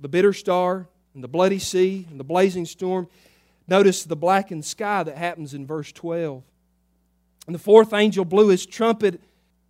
the 0.00 0.08
bitter 0.08 0.32
star 0.32 0.86
and 1.14 1.22
the 1.22 1.28
bloody 1.28 1.58
sea 1.58 2.06
and 2.10 2.18
the 2.18 2.24
blazing 2.24 2.66
storm. 2.66 3.08
Notice 3.68 4.04
the 4.04 4.16
blackened 4.16 4.64
sky 4.64 5.02
that 5.02 5.16
happens 5.16 5.54
in 5.54 5.66
verse 5.66 5.92
12. 5.92 6.42
And 7.46 7.54
the 7.54 7.60
fourth 7.60 7.92
angel 7.92 8.24
blew 8.24 8.48
his 8.48 8.66
trumpet, 8.66 9.20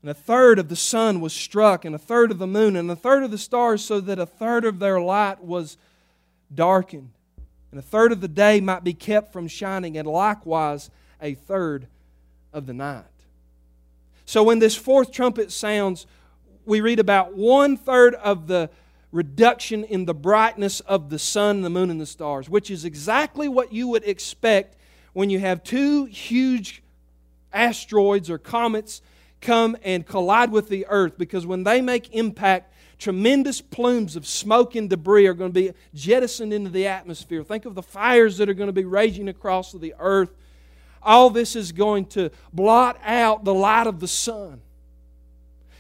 and 0.03 0.11
a 0.11 0.15
third 0.15 0.59
of 0.59 0.69
the 0.69 0.77
sun 0.77 1.21
was 1.21 1.33
struck, 1.33 1.85
and 1.85 1.95
a 1.95 1.99
third 1.99 2.31
of 2.31 2.39
the 2.39 2.47
moon, 2.47 2.77
and 2.77 2.91
a 2.91 2.97
third 2.97 3.23
of 3.23 3.31
the 3.31 3.39
stars, 3.39 3.85
so 3.85 4.01
that 4.01 4.19
a 4.19 4.27
third 4.27 4.65
of 4.65 4.79
their 4.79 5.01
light 5.01 5.43
was 5.43 5.77
darkened. 6.55 7.11
And 7.71 7.79
a 7.79 7.83
third 7.83 8.13
of 8.13 8.21
the 8.21 8.29
day 8.29 8.61
might 8.61 8.85
be 8.85 8.95
kept 8.95 9.33
from 9.33 9.49
shining, 9.49 9.97
and 9.97 10.09
likewise 10.09 10.91
a 11.21 11.35
third 11.35 11.87
of 12.53 12.67
the 12.67 12.75
night. 12.75 13.05
So 14.25 14.43
when 14.43 14.59
this 14.59 14.77
fourth 14.77 15.13
trumpet 15.13 15.53
sounds, 15.53 16.07
we 16.65 16.81
read 16.81 16.99
about 16.99 17.35
one 17.35 17.77
third 17.77 18.15
of 18.15 18.47
the 18.47 18.71
reduction 19.13 19.85
in 19.85 20.05
the 20.05 20.15
brightness 20.15 20.81
of 20.81 21.11
the 21.11 21.19
sun, 21.19 21.63
the 21.63 21.71
moon, 21.71 21.91
and 21.91 22.01
the 22.01 22.07
stars, 22.07 22.49
which 22.49 22.71
is 22.71 22.85
exactly 22.85 23.49
what 23.49 23.73
you 23.73 23.89
would 23.89 24.05
expect 24.05 24.77
when 25.13 25.31
you 25.31 25.39
have 25.39 25.63
two 25.63 26.05
huge 26.05 26.83
asteroids 27.53 28.31
or 28.31 28.39
comets 28.39 29.03
come 29.41 29.77
and 29.83 30.07
collide 30.07 30.53
with 30.53 30.69
the 30.69 30.87
earth 30.89 31.17
because 31.19 31.47
when 31.47 31.65
they 31.65 31.81
make 31.81 32.15
impact, 32.15 32.73
tremendous 32.99 33.61
plumes 33.61 34.15
of 34.15 34.27
smoke 34.27 34.75
and 34.77 34.91
debris 34.91 35.27
are 35.27 35.35
going 35.35 35.51
to 35.51 35.61
be 35.61 35.73
jettisoned 35.95 36.53
into 36.53 36.71
the 36.71 36.87
atmosphere. 36.87 37.43
Think 37.43 37.65
of 37.65 37.75
the 37.75 37.83
fires 37.83 38.37
that 38.39 38.49
are 38.49 38.55
going 38.55 38.69
to 38.69 38.73
be 38.73 38.85
raging 38.85 39.29
across 39.29 39.73
the 39.73 39.95
earth. 39.99 40.31
All 41.03 41.31
this 41.31 41.57
is 41.57 41.73
going 41.73 42.07
to 42.07 42.31
blot 42.53 42.99
out 43.03 43.45
the 43.45 43.55
light 43.55 43.87
of 43.87 44.01
the 44.01 44.09
sun. 44.09 44.61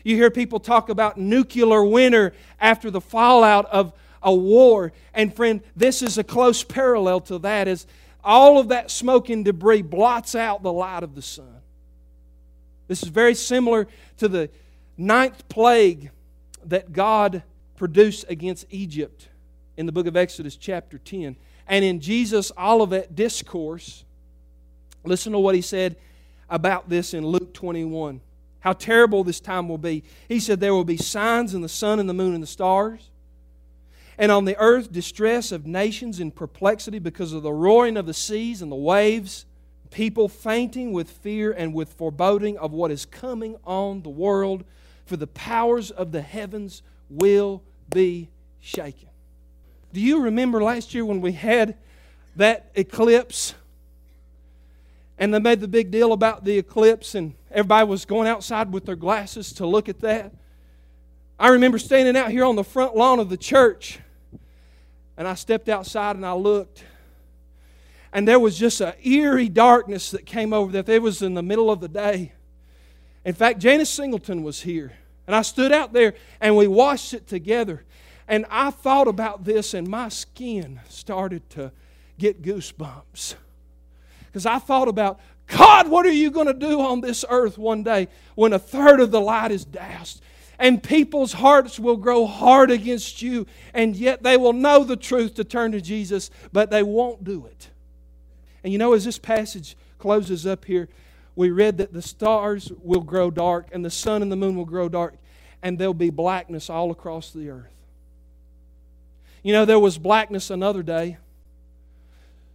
You 0.04 0.16
hear 0.16 0.30
people 0.30 0.60
talk 0.60 0.88
about 0.88 1.18
nuclear 1.18 1.84
winter 1.84 2.32
after 2.60 2.90
the 2.90 3.00
fallout 3.00 3.66
of 3.66 3.92
a 4.22 4.34
war. 4.34 4.92
And 5.14 5.34
friend, 5.34 5.62
this 5.76 6.02
is 6.02 6.18
a 6.18 6.24
close 6.24 6.62
parallel 6.62 7.20
to 7.22 7.38
that 7.40 7.68
as 7.68 7.86
all 8.22 8.58
of 8.58 8.68
that 8.68 8.90
smoke 8.90 9.28
and 9.28 9.44
debris 9.44 9.82
blots 9.82 10.34
out 10.34 10.62
the 10.62 10.72
light 10.72 11.02
of 11.02 11.14
the 11.14 11.22
sun. 11.22 11.56
This 12.88 13.02
is 13.02 13.08
very 13.08 13.34
similar 13.34 13.86
to 14.18 14.28
the 14.28 14.50
ninth 14.96 15.48
plague 15.48 16.10
that 16.64 16.92
God 16.92 17.42
produced 17.76 18.26
against 18.28 18.66
Egypt 18.70 19.28
in 19.76 19.86
the 19.86 19.92
book 19.92 20.06
of 20.06 20.16
Exodus, 20.16 20.56
chapter 20.56 20.98
10. 20.98 21.36
And 21.66 21.84
in 21.84 22.00
Jesus' 22.00 22.52
Olivet 22.58 23.14
discourse, 23.14 24.04
listen 25.04 25.32
to 25.32 25.38
what 25.38 25.54
he 25.54 25.62
said 25.62 25.96
about 26.50 26.88
this 26.88 27.14
in 27.14 27.26
Luke 27.26 27.54
21. 27.54 28.20
How 28.60 28.72
terrible 28.72 29.24
this 29.24 29.40
time 29.40 29.68
will 29.68 29.78
be. 29.78 30.04
He 30.28 30.40
said, 30.40 30.60
There 30.60 30.74
will 30.74 30.84
be 30.84 30.96
signs 30.96 31.54
in 31.54 31.62
the 31.62 31.68
sun 31.68 31.98
and 31.98 32.08
the 32.08 32.14
moon 32.14 32.34
and 32.34 32.42
the 32.42 32.46
stars, 32.46 33.10
and 34.18 34.30
on 34.30 34.44
the 34.44 34.56
earth 34.58 34.92
distress 34.92 35.50
of 35.50 35.66
nations 35.66 36.20
in 36.20 36.30
perplexity 36.30 36.98
because 36.98 37.32
of 37.32 37.42
the 37.42 37.52
roaring 37.52 37.96
of 37.96 38.06
the 38.06 38.14
seas 38.14 38.60
and 38.60 38.70
the 38.70 38.76
waves 38.76 39.46
people 39.90 40.28
fainting 40.28 40.92
with 40.92 41.10
fear 41.10 41.52
and 41.52 41.74
with 41.74 41.92
foreboding 41.92 42.56
of 42.58 42.72
what 42.72 42.90
is 42.90 43.04
coming 43.04 43.56
on 43.64 44.02
the 44.02 44.08
world, 44.08 44.64
for 45.04 45.16
the 45.16 45.26
powers 45.26 45.90
of 45.90 46.12
the 46.12 46.22
heavens 46.22 46.82
will 47.08 47.62
be 47.92 48.28
shaken. 48.60 49.08
Do 49.92 50.00
you 50.00 50.22
remember 50.22 50.62
last 50.62 50.94
year 50.94 51.04
when 51.04 51.20
we 51.20 51.32
had 51.32 51.76
that 52.36 52.70
eclipse? 52.74 53.54
And 55.20 55.32
they 55.32 55.38
made 55.38 55.60
the 55.60 55.68
big 55.68 55.92
deal 55.92 56.12
about 56.12 56.44
the 56.44 56.58
eclipse, 56.58 57.14
and 57.14 57.34
everybody 57.52 57.86
was 57.86 58.04
going 58.04 58.26
outside 58.26 58.72
with 58.72 58.86
their 58.86 58.96
glasses 58.96 59.52
to 59.54 59.66
look 59.66 59.88
at 59.88 60.00
that. 60.00 60.34
I 61.38 61.48
remember 61.48 61.78
standing 61.78 62.16
out 62.16 62.30
here 62.30 62.44
on 62.44 62.56
the 62.56 62.64
front 62.64 62.96
lawn 62.96 63.20
of 63.20 63.28
the 63.28 63.36
church, 63.36 64.00
and 65.16 65.28
I 65.28 65.34
stepped 65.34 65.68
outside 65.68 66.16
and 66.16 66.26
I 66.26 66.32
looked, 66.32 66.84
and 68.12 68.26
there 68.26 68.40
was 68.40 68.58
just 68.58 68.80
an 68.80 68.94
eerie 69.04 69.48
darkness 69.48 70.10
that 70.10 70.26
came 70.26 70.52
over 70.52 70.72
that 70.72 70.88
it 70.88 71.00
was 71.00 71.22
in 71.22 71.34
the 71.34 71.42
middle 71.42 71.70
of 71.70 71.80
the 71.80 71.88
day. 71.88 72.32
In 73.24 73.34
fact, 73.34 73.60
Janice 73.60 73.90
Singleton 73.90 74.42
was 74.42 74.62
here. 74.62 74.94
And 75.26 75.36
I 75.36 75.42
stood 75.42 75.70
out 75.70 75.92
there 75.92 76.14
and 76.40 76.56
we 76.56 76.66
watched 76.66 77.14
it 77.14 77.28
together. 77.28 77.84
And 78.26 78.46
I 78.50 78.70
thought 78.70 79.06
about 79.06 79.44
this 79.44 79.74
and 79.74 79.86
my 79.86 80.08
skin 80.08 80.80
started 80.88 81.48
to 81.50 81.70
get 82.18 82.42
goosebumps. 82.42 83.36
Because 84.30 84.46
I 84.46 84.58
thought 84.58 84.88
about, 84.88 85.20
God, 85.48 85.88
what 85.88 86.06
are 86.06 86.12
you 86.12 86.30
going 86.30 86.46
to 86.46 86.54
do 86.54 86.80
on 86.80 87.00
this 87.00 87.24
earth 87.28 87.58
one 87.58 87.82
day 87.82 88.08
when 88.36 88.52
a 88.52 88.58
third 88.58 89.00
of 89.00 89.10
the 89.10 89.20
light 89.20 89.50
is 89.50 89.64
dashed? 89.64 90.20
And 90.58 90.82
people's 90.82 91.32
hearts 91.32 91.80
will 91.80 91.96
grow 91.96 92.26
hard 92.26 92.70
against 92.70 93.22
you, 93.22 93.46
and 93.72 93.96
yet 93.96 94.22
they 94.22 94.36
will 94.36 94.52
know 94.52 94.84
the 94.84 94.96
truth 94.96 95.34
to 95.34 95.44
turn 95.44 95.72
to 95.72 95.80
Jesus, 95.80 96.30
but 96.52 96.70
they 96.70 96.82
won't 96.82 97.24
do 97.24 97.46
it. 97.46 97.70
And 98.62 98.72
you 98.72 98.78
know, 98.78 98.92
as 98.92 99.04
this 99.04 99.18
passage 99.18 99.76
closes 99.98 100.46
up 100.46 100.66
here, 100.66 100.88
we 101.34 101.50
read 101.50 101.78
that 101.78 101.92
the 101.92 102.02
stars 102.02 102.70
will 102.82 103.00
grow 103.00 103.30
dark 103.30 103.68
and 103.72 103.84
the 103.84 103.90
sun 103.90 104.20
and 104.20 104.30
the 104.30 104.36
moon 104.36 104.54
will 104.54 104.66
grow 104.66 104.88
dark, 104.88 105.14
and 105.62 105.78
there'll 105.78 105.94
be 105.94 106.10
blackness 106.10 106.68
all 106.68 106.90
across 106.90 107.30
the 107.32 107.48
earth. 107.48 107.72
You 109.42 109.54
know, 109.54 109.64
there 109.64 109.78
was 109.78 109.96
blackness 109.96 110.50
another 110.50 110.82
day. 110.82 111.16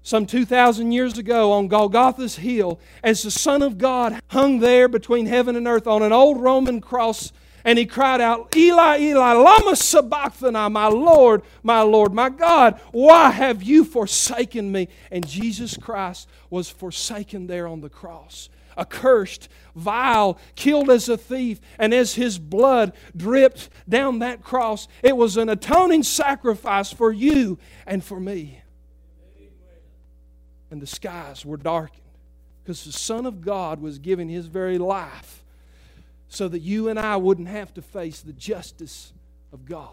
Some 0.06 0.28
2,000 0.28 0.92
years 0.92 1.18
ago 1.18 1.52
on 1.52 1.68
Golgotha's 1.68 2.36
hill, 2.36 2.80
as 3.04 3.24
the 3.24 3.32
Son 3.32 3.64
of 3.64 3.80
God 3.80 4.22
hung 4.28 4.60
there 4.60 4.88
between 4.88 5.26
heaven 5.26 5.56
and 5.56 5.68
earth 5.68 5.88
on 5.88 6.04
an 6.04 6.14
old 6.14 6.40
Roman 6.40 6.80
cross 6.80 7.32
and 7.64 7.80
he 7.80 7.88
cried 7.88 8.22
out, 8.22 8.56
Eli, 8.56 9.00
Eli, 9.00 9.34
lama 9.34 9.76
sabachthani, 9.76 10.70
my 10.70 10.86
Lord, 10.86 11.42
my 11.64 11.82
Lord, 11.82 12.14
my 12.14 12.30
God, 12.30 12.80
why 12.92 13.32
have 13.32 13.64
you 13.64 13.84
forsaken 13.84 14.72
me? 14.72 14.90
And 15.10 15.28
Jesus 15.28 15.76
Christ 15.76 16.30
was 16.52 16.70
forsaken 16.70 17.48
there 17.48 17.68
on 17.68 17.82
the 17.82 17.90
cross, 17.90 18.50
accursed, 18.78 19.50
vile, 19.76 20.38
killed 20.54 20.92
as 20.92 21.10
a 21.10 21.18
thief, 21.18 21.60
and 21.80 21.96
as 21.96 22.14
his 22.14 22.38
blood 22.38 22.94
dripped 23.18 23.70
down 23.90 24.20
that 24.20 24.44
cross, 24.44 24.88
it 25.02 25.18
was 25.18 25.36
an 25.36 25.50
atoning 25.50 26.04
sacrifice 26.04 26.94
for 26.94 27.12
you 27.12 27.58
and 27.88 28.04
for 28.04 28.20
me. 28.20 28.62
And 30.76 30.82
the 30.82 30.88
skies 30.88 31.46
were 31.46 31.56
darkened 31.56 32.02
because 32.62 32.84
the 32.84 32.92
Son 32.92 33.26
of 33.26 33.40
God 33.40 33.80
was 33.80 33.98
giving 33.98 34.28
his 34.28 34.48
very 34.48 34.78
life 34.78 35.42
so 36.28 36.50
that 36.50 36.60
you 36.60 36.90
and 36.90 37.00
I 37.00 37.16
wouldn't 37.16 37.48
have 37.48 37.74
to 37.76 37.82
face 37.82 38.20
the 38.20 38.34
justice 38.34 39.14
of 39.54 39.64
God. 39.64 39.90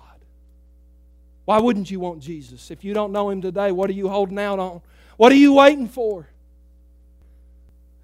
Why 1.44 1.60
wouldn't 1.60 1.88
you 1.88 2.00
want 2.00 2.18
Jesus? 2.18 2.72
If 2.72 2.82
you 2.82 2.94
don't 2.94 3.12
know 3.12 3.30
Him 3.30 3.40
today, 3.40 3.70
what 3.70 3.90
are 3.90 3.92
you 3.92 4.08
holding 4.08 4.40
out 4.40 4.58
on? 4.58 4.82
What 5.18 5.30
are 5.30 5.36
you 5.36 5.52
waiting 5.52 5.86
for? 5.86 6.26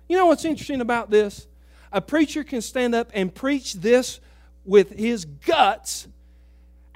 You 0.09 0.17
know 0.17 0.27
what's 0.27 0.45
interesting 0.45 0.81
about 0.81 1.11
this? 1.11 1.49
A 1.91 2.01
preacher 2.01 2.45
can 2.45 2.61
stand 2.61 2.95
up 2.95 3.11
and 3.13 3.35
preach 3.35 3.75
this 3.75 4.21
with 4.65 4.97
his 4.97 5.25
guts 5.25 6.07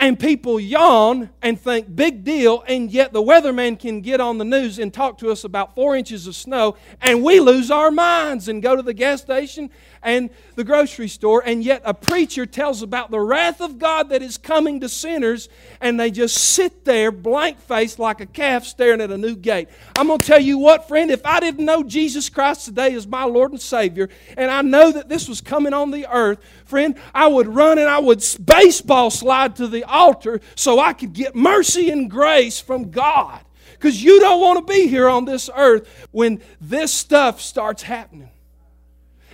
and 0.02 0.18
people 0.18 0.58
yawn 0.58 1.30
and 1.42 1.60
think 1.60 1.94
big 1.94 2.24
deal 2.24 2.64
and 2.66 2.90
yet 2.90 3.12
the 3.12 3.22
weatherman 3.22 3.78
can 3.78 4.00
get 4.00 4.20
on 4.20 4.36
the 4.36 4.44
news 4.44 4.80
and 4.80 4.92
talk 4.92 5.16
to 5.16 5.30
us 5.30 5.44
about 5.44 5.76
four 5.76 5.94
inches 5.94 6.26
of 6.26 6.34
snow 6.34 6.74
and 7.00 7.22
we 7.22 7.38
lose 7.38 7.70
our 7.70 7.92
minds 7.92 8.48
and 8.48 8.64
go 8.64 8.74
to 8.74 8.82
the 8.82 8.92
gas 8.92 9.22
station 9.22 9.70
and 10.02 10.28
the 10.56 10.64
grocery 10.64 11.06
store 11.06 11.40
and 11.46 11.62
yet 11.62 11.80
a 11.84 11.94
preacher 11.94 12.44
tells 12.44 12.82
about 12.82 13.12
the 13.12 13.20
wrath 13.20 13.60
of 13.60 13.78
god 13.78 14.08
that 14.08 14.22
is 14.22 14.36
coming 14.36 14.80
to 14.80 14.88
sinners 14.88 15.48
and 15.80 16.00
they 16.00 16.10
just 16.10 16.36
sit 16.36 16.84
there 16.84 17.12
blank 17.12 17.60
faced 17.60 18.00
like 18.00 18.20
a 18.20 18.26
calf 18.26 18.64
staring 18.64 19.00
at 19.00 19.12
a 19.12 19.16
new 19.16 19.36
gate. 19.36 19.68
I'm 19.96 20.08
going 20.08 20.18
to 20.18 20.26
tell 20.26 20.40
you 20.40 20.58
what 20.58 20.88
friend 20.88 21.12
if 21.12 21.24
i 21.24 21.38
didn't 21.38 21.64
know 21.64 21.84
jesus 21.84 22.28
christ 22.28 22.64
today 22.64 22.92
as 22.94 23.06
my 23.06 23.22
lord 23.22 23.52
and 23.52 23.60
savior 23.60 24.08
and 24.36 24.50
i 24.50 24.62
know 24.62 24.90
that 24.90 25.08
this 25.08 25.28
was 25.28 25.40
coming 25.40 25.72
on 25.72 25.92
the 25.92 26.12
earth 26.12 26.40
friend 26.64 26.96
i 27.14 27.28
would 27.28 27.46
run 27.46 27.78
and 27.78 27.88
i 27.88 28.00
would 28.00 28.24
baseball 28.44 29.08
slide 29.08 29.54
to 29.54 29.68
the 29.68 29.84
altar 29.92 30.40
so 30.54 30.80
I 30.80 30.92
could 30.92 31.12
get 31.12 31.36
mercy 31.36 31.90
and 31.90 32.10
grace 32.10 32.58
from 32.58 32.90
God. 32.90 33.40
Because 33.72 34.02
you 34.02 34.20
don't 34.20 34.40
want 34.40 34.66
to 34.66 34.72
be 34.72 34.86
here 34.86 35.08
on 35.08 35.24
this 35.24 35.50
earth 35.54 36.06
when 36.12 36.40
this 36.60 36.92
stuff 36.92 37.40
starts 37.40 37.82
happening. 37.82 38.30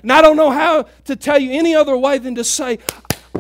And 0.02 0.12
I 0.12 0.22
don't 0.22 0.36
know 0.36 0.50
how 0.50 0.84
to 1.04 1.16
tell 1.16 1.38
you 1.38 1.52
any 1.52 1.74
other 1.74 1.96
way 1.96 2.18
than 2.18 2.34
to 2.36 2.44
say, 2.44 2.78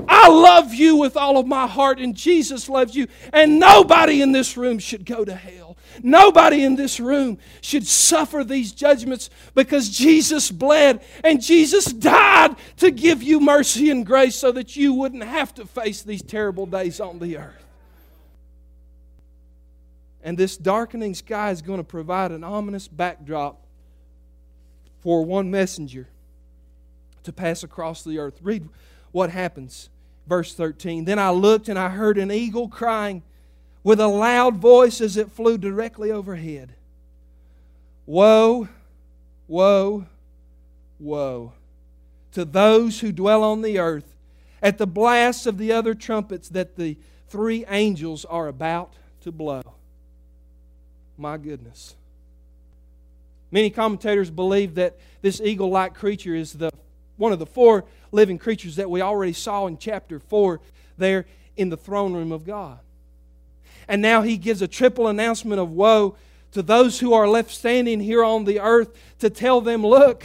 I 0.06 0.28
love 0.28 0.74
you 0.74 0.96
with 0.96 1.16
all 1.16 1.38
of 1.38 1.46
my 1.46 1.66
heart, 1.66 1.98
and 1.98 2.14
Jesus 2.14 2.68
loves 2.68 2.94
you. 2.94 3.06
And 3.32 3.58
nobody 3.58 4.22
in 4.22 4.32
this 4.32 4.56
room 4.56 4.78
should 4.78 5.04
go 5.04 5.24
to 5.24 5.34
hell. 5.34 5.67
Nobody 6.02 6.64
in 6.64 6.76
this 6.76 7.00
room 7.00 7.38
should 7.60 7.86
suffer 7.86 8.44
these 8.44 8.72
judgments 8.72 9.30
because 9.54 9.88
Jesus 9.88 10.50
bled 10.50 11.02
and 11.24 11.42
Jesus 11.42 11.86
died 11.86 12.56
to 12.78 12.90
give 12.90 13.22
you 13.22 13.40
mercy 13.40 13.90
and 13.90 14.04
grace 14.04 14.36
so 14.36 14.52
that 14.52 14.76
you 14.76 14.92
wouldn't 14.92 15.24
have 15.24 15.54
to 15.54 15.66
face 15.66 16.02
these 16.02 16.22
terrible 16.22 16.66
days 16.66 17.00
on 17.00 17.18
the 17.18 17.38
earth. 17.38 17.64
And 20.22 20.36
this 20.36 20.56
darkening 20.56 21.14
sky 21.14 21.50
is 21.50 21.62
going 21.62 21.78
to 21.78 21.84
provide 21.84 22.32
an 22.32 22.44
ominous 22.44 22.88
backdrop 22.88 23.64
for 25.00 25.24
one 25.24 25.50
messenger 25.50 26.08
to 27.22 27.32
pass 27.32 27.62
across 27.62 28.02
the 28.02 28.18
earth. 28.18 28.38
Read 28.42 28.68
what 29.12 29.30
happens. 29.30 29.90
Verse 30.26 30.54
13 30.54 31.04
Then 31.04 31.18
I 31.18 31.30
looked 31.30 31.68
and 31.68 31.78
I 31.78 31.88
heard 31.88 32.18
an 32.18 32.30
eagle 32.30 32.68
crying 32.68 33.22
with 33.88 34.00
a 34.00 34.06
loud 34.06 34.56
voice 34.56 35.00
as 35.00 35.16
it 35.16 35.32
flew 35.32 35.56
directly 35.56 36.10
overhead 36.10 36.74
Woe, 38.04 38.68
woe, 39.46 40.04
woe 41.00 41.54
to 42.32 42.44
those 42.44 43.00
who 43.00 43.12
dwell 43.12 43.42
on 43.42 43.62
the 43.62 43.78
earth 43.78 44.14
at 44.60 44.76
the 44.76 44.86
blast 44.86 45.46
of 45.46 45.56
the 45.56 45.72
other 45.72 45.94
trumpets 45.94 46.50
that 46.50 46.76
the 46.76 46.98
three 47.28 47.64
angels 47.66 48.26
are 48.26 48.46
about 48.46 48.92
to 49.22 49.32
blow. 49.32 49.62
My 51.16 51.38
goodness. 51.38 51.94
Many 53.50 53.70
commentators 53.70 54.30
believe 54.30 54.74
that 54.74 54.98
this 55.22 55.40
eagle 55.40 55.70
like 55.70 55.94
creature 55.94 56.34
is 56.34 56.52
the, 56.52 56.70
one 57.16 57.32
of 57.32 57.38
the 57.38 57.46
four 57.46 57.86
living 58.12 58.36
creatures 58.36 58.76
that 58.76 58.90
we 58.90 59.00
already 59.00 59.32
saw 59.32 59.66
in 59.66 59.78
chapter 59.78 60.18
4 60.18 60.60
there 60.98 61.24
in 61.56 61.70
the 61.70 61.78
throne 61.78 62.12
room 62.12 62.32
of 62.32 62.44
God. 62.44 62.80
And 63.88 64.02
now 64.02 64.22
he 64.22 64.36
gives 64.36 64.60
a 64.60 64.68
triple 64.68 65.08
announcement 65.08 65.60
of 65.60 65.72
woe 65.72 66.16
to 66.52 66.62
those 66.62 67.00
who 67.00 67.14
are 67.14 67.26
left 67.26 67.50
standing 67.50 68.00
here 68.00 68.22
on 68.22 68.44
the 68.44 68.60
earth 68.60 68.94
to 69.18 69.30
tell 69.30 69.60
them, 69.60 69.84
look, 69.84 70.24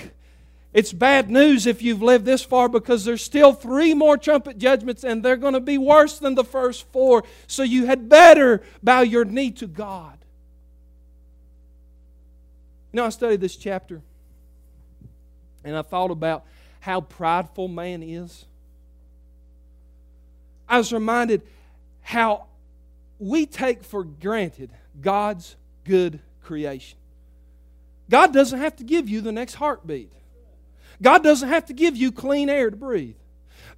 it's 0.73 0.91
bad 0.91 1.29
news 1.29 1.67
if 1.67 1.81
you've 1.81 2.01
lived 2.01 2.25
this 2.25 2.43
far 2.43 2.67
because 2.67 3.05
there's 3.05 3.23
still 3.23 3.53
three 3.53 3.93
more 3.93 4.17
trumpet 4.17 4.57
judgments 4.57 5.03
and 5.03 5.23
they're 5.23 5.37
going 5.37 5.53
to 5.53 5.59
be 5.59 5.77
worse 5.77 6.17
than 6.17 6.35
the 6.35 6.43
first 6.43 6.85
four. 6.91 7.23
So 7.47 7.63
you 7.63 7.85
had 7.85 8.09
better 8.09 8.63
bow 8.81 9.01
your 9.01 9.23
knee 9.23 9.51
to 9.51 9.67
God. 9.67 10.17
You 12.91 12.97
know, 12.97 13.05
I 13.05 13.09
studied 13.09 13.41
this 13.41 13.55
chapter 13.55 14.01
and 15.63 15.77
I 15.77 15.83
thought 15.83 16.11
about 16.11 16.43
how 16.79 17.01
prideful 17.01 17.67
man 17.67 18.01
is. 18.03 18.45
I 20.67 20.77
was 20.77 20.91
reminded 20.91 21.43
how 22.01 22.47
we 23.19 23.45
take 23.45 23.83
for 23.83 24.03
granted 24.03 24.71
God's 24.99 25.55
good 25.83 26.19
creation. 26.41 26.97
God 28.09 28.33
doesn't 28.33 28.59
have 28.59 28.75
to 28.77 28.83
give 28.83 29.07
you 29.07 29.21
the 29.21 29.31
next 29.31 29.55
heartbeat. 29.55 30.11
God 31.01 31.23
doesn't 31.23 31.49
have 31.49 31.65
to 31.65 31.73
give 31.73 31.97
you 31.97 32.11
clean 32.11 32.49
air 32.49 32.69
to 32.69 32.75
breathe. 32.75 33.15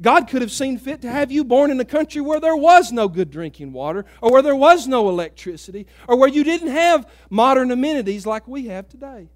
God 0.01 0.27
could 0.27 0.41
have 0.41 0.51
seen 0.51 0.77
fit 0.77 1.01
to 1.01 1.09
have 1.09 1.31
you 1.31 1.43
born 1.43 1.71
in 1.71 1.79
a 1.79 1.85
country 1.85 2.21
where 2.21 2.39
there 2.39 2.55
was 2.55 2.91
no 2.91 3.07
good 3.07 3.31
drinking 3.31 3.71
water, 3.71 4.05
or 4.21 4.31
where 4.31 4.41
there 4.41 4.55
was 4.55 4.87
no 4.87 5.07
electricity, 5.09 5.87
or 6.07 6.17
where 6.17 6.27
you 6.27 6.43
didn't 6.43 6.69
have 6.69 7.09
modern 7.29 7.71
amenities 7.71 8.25
like 8.25 8.47
we 8.47 8.65
have 8.67 8.89
today. 8.89 9.29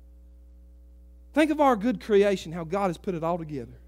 Think 1.33 1.51
of 1.51 1.61
our 1.61 1.75
good 1.75 2.01
creation, 2.01 2.51
how 2.51 2.63
God 2.63 2.87
has 2.87 2.97
put 2.97 3.15
it 3.15 3.23
all 3.23 3.37
together. 3.37 3.79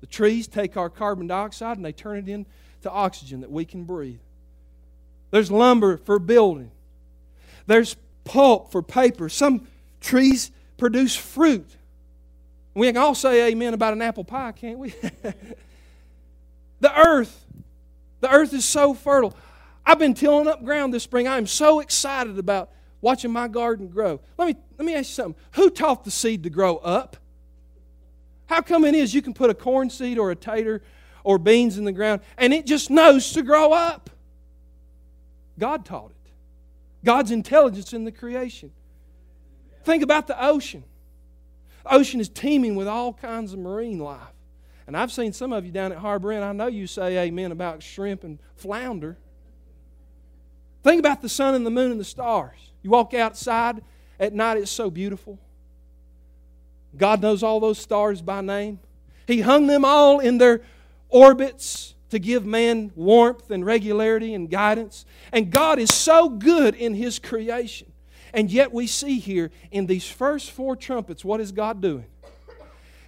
The 0.00 0.06
trees 0.06 0.46
take 0.46 0.76
our 0.76 0.88
carbon 0.88 1.26
dioxide 1.26 1.76
and 1.76 1.84
they 1.84 1.92
turn 1.92 2.18
it 2.18 2.28
into 2.28 2.90
oxygen 2.90 3.40
that 3.40 3.50
we 3.50 3.64
can 3.64 3.84
breathe. 3.84 4.20
There's 5.36 5.50
lumber 5.50 5.98
for 5.98 6.18
building, 6.18 6.70
there's 7.66 7.94
pulp 8.24 8.72
for 8.72 8.80
paper. 8.80 9.28
Some 9.28 9.68
trees 10.00 10.50
produce 10.78 11.14
fruit. 11.14 11.68
We 12.72 12.86
can 12.86 12.96
all 12.96 13.14
say 13.14 13.50
amen 13.50 13.74
about 13.74 13.92
an 13.92 14.00
apple 14.00 14.24
pie, 14.24 14.52
can't 14.52 14.78
we? 14.78 14.94
the 16.80 16.98
earth, 16.98 17.44
the 18.20 18.30
earth 18.30 18.54
is 18.54 18.64
so 18.64 18.94
fertile. 18.94 19.36
I've 19.84 19.98
been 19.98 20.14
tilling 20.14 20.48
up 20.48 20.64
ground 20.64 20.94
this 20.94 21.02
spring. 21.02 21.28
I 21.28 21.36
am 21.36 21.46
so 21.46 21.80
excited 21.80 22.38
about 22.38 22.70
watching 23.02 23.30
my 23.30 23.46
garden 23.46 23.88
grow. 23.88 24.22
Let 24.38 24.48
me, 24.48 24.56
let 24.78 24.86
me 24.86 24.94
ask 24.94 25.10
you 25.10 25.22
something. 25.22 25.42
Who 25.52 25.68
taught 25.68 26.04
the 26.04 26.10
seed 26.10 26.44
to 26.44 26.50
grow 26.50 26.78
up? 26.78 27.18
How 28.46 28.62
come 28.62 28.86
it 28.86 28.94
is 28.94 29.12
you 29.12 29.20
can 29.20 29.34
put 29.34 29.50
a 29.50 29.54
corn 29.54 29.90
seed 29.90 30.16
or 30.16 30.30
a 30.30 30.36
tater 30.36 30.80
or 31.24 31.36
beans 31.36 31.76
in 31.76 31.84
the 31.84 31.92
ground 31.92 32.22
and 32.38 32.54
it 32.54 32.64
just 32.64 32.88
knows 32.88 33.32
to 33.32 33.42
grow 33.42 33.74
up? 33.74 34.08
God 35.58 35.84
taught 35.84 36.10
it. 36.10 36.32
God's 37.04 37.30
intelligence 37.30 37.92
in 37.92 38.04
the 38.04 38.12
creation. 38.12 38.72
Think 39.84 40.02
about 40.02 40.26
the 40.26 40.44
ocean. 40.44 40.84
The 41.84 41.94
ocean 41.94 42.20
is 42.20 42.28
teeming 42.28 42.74
with 42.74 42.88
all 42.88 43.12
kinds 43.12 43.52
of 43.52 43.58
marine 43.58 43.98
life. 43.98 44.20
And 44.86 44.96
I've 44.96 45.12
seen 45.12 45.32
some 45.32 45.52
of 45.52 45.64
you 45.64 45.72
down 45.72 45.92
at 45.92 45.98
Harbor 45.98 46.32
Inn. 46.32 46.42
I 46.42 46.52
know 46.52 46.66
you 46.66 46.86
say 46.86 47.18
amen 47.18 47.52
about 47.52 47.82
shrimp 47.82 48.24
and 48.24 48.38
flounder. 48.54 49.16
Think 50.84 51.00
about 51.00 51.22
the 51.22 51.28
sun 51.28 51.54
and 51.54 51.66
the 51.66 51.70
moon 51.70 51.90
and 51.90 52.00
the 52.00 52.04
stars. 52.04 52.70
You 52.82 52.90
walk 52.90 53.14
outside 53.14 53.82
at 54.20 54.32
night, 54.32 54.58
it's 54.58 54.70
so 54.70 54.90
beautiful. 54.90 55.38
God 56.96 57.20
knows 57.20 57.42
all 57.42 57.58
those 57.60 57.78
stars 57.78 58.22
by 58.22 58.40
name. 58.40 58.78
He 59.26 59.40
hung 59.40 59.66
them 59.66 59.84
all 59.84 60.20
in 60.20 60.38
their 60.38 60.62
orbits 61.08 61.95
to 62.10 62.18
give 62.18 62.44
man 62.44 62.92
warmth 62.94 63.50
and 63.50 63.64
regularity 63.64 64.34
and 64.34 64.50
guidance. 64.50 65.04
And 65.32 65.50
God 65.50 65.78
is 65.78 65.92
so 65.92 66.28
good 66.28 66.74
in 66.74 66.94
His 66.94 67.18
creation. 67.18 67.92
And 68.32 68.50
yet 68.50 68.72
we 68.72 68.86
see 68.86 69.18
here 69.18 69.50
in 69.70 69.86
these 69.86 70.06
first 70.06 70.50
four 70.50 70.76
trumpets, 70.76 71.24
what 71.24 71.40
is 71.40 71.52
God 71.52 71.80
doing? 71.80 72.06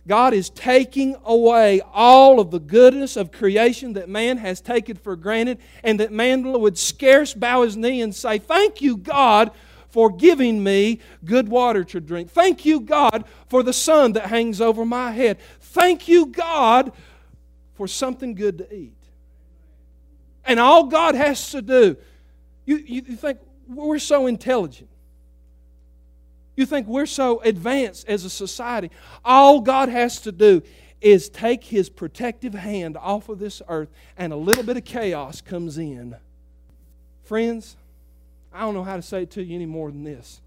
God 0.08 0.32
is 0.32 0.48
taking 0.48 1.16
away 1.26 1.82
all 1.92 2.40
of 2.40 2.50
the 2.50 2.58
goodness 2.58 3.16
of 3.16 3.30
creation 3.30 3.92
that 3.92 4.08
man 4.08 4.38
has 4.38 4.62
taken 4.62 4.96
for 4.96 5.14
granted, 5.16 5.58
and 5.84 6.00
that 6.00 6.10
man 6.10 6.50
would 6.50 6.78
scarce 6.78 7.34
bow 7.34 7.62
his 7.62 7.76
knee 7.76 8.00
and 8.00 8.14
say, 8.14 8.38
Thank 8.38 8.80
you, 8.80 8.96
God, 8.96 9.50
for 9.90 10.10
giving 10.10 10.64
me 10.64 11.00
good 11.26 11.48
water 11.48 11.84
to 11.84 12.00
drink. 12.00 12.30
Thank 12.30 12.64
you, 12.64 12.80
God, 12.80 13.24
for 13.48 13.62
the 13.62 13.74
sun 13.74 14.12
that 14.12 14.26
hangs 14.26 14.62
over 14.62 14.86
my 14.86 15.12
head. 15.12 15.38
Thank 15.60 16.08
you, 16.08 16.26
God, 16.26 16.90
for 17.78 17.86
something 17.86 18.34
good 18.34 18.58
to 18.58 18.74
eat. 18.74 18.92
And 20.44 20.58
all 20.58 20.86
God 20.86 21.14
has 21.14 21.52
to 21.52 21.62
do, 21.62 21.96
you, 22.66 22.76
you 22.78 23.02
think 23.02 23.38
we're 23.68 24.00
so 24.00 24.26
intelligent. 24.26 24.90
You 26.56 26.66
think 26.66 26.88
we're 26.88 27.06
so 27.06 27.40
advanced 27.40 28.08
as 28.08 28.24
a 28.24 28.30
society. 28.30 28.90
All 29.24 29.60
God 29.60 29.88
has 29.88 30.20
to 30.22 30.32
do 30.32 30.60
is 31.00 31.28
take 31.28 31.62
His 31.62 31.88
protective 31.88 32.52
hand 32.52 32.96
off 32.96 33.28
of 33.28 33.38
this 33.38 33.62
earth, 33.68 33.90
and 34.16 34.32
a 34.32 34.36
little 34.36 34.64
bit 34.64 34.76
of 34.76 34.84
chaos 34.84 35.40
comes 35.40 35.78
in. 35.78 36.16
Friends, 37.22 37.76
I 38.52 38.62
don't 38.62 38.74
know 38.74 38.82
how 38.82 38.96
to 38.96 39.02
say 39.02 39.22
it 39.22 39.30
to 39.32 39.44
you 39.44 39.54
any 39.54 39.66
more 39.66 39.92
than 39.92 40.02
this. 40.02 40.40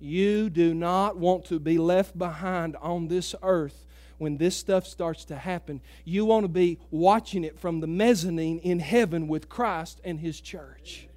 You 0.00 0.50
do 0.50 0.74
not 0.74 1.16
want 1.16 1.44
to 1.46 1.60
be 1.60 1.78
left 1.78 2.18
behind 2.18 2.74
on 2.82 3.06
this 3.06 3.36
earth 3.44 3.84
when 4.18 4.36
this 4.36 4.56
stuff 4.56 4.86
starts 4.86 5.24
to 5.26 5.36
happen. 5.36 5.80
You 6.04 6.24
want 6.24 6.44
to 6.44 6.48
be 6.48 6.78
watching 6.90 7.44
it 7.44 7.58
from 7.58 7.80
the 7.80 7.86
mezzanine 7.86 8.58
in 8.58 8.78
heaven 8.78 9.28
with 9.28 9.48
Christ 9.48 10.00
and 10.04 10.20
His 10.20 10.40
church. 10.40 11.08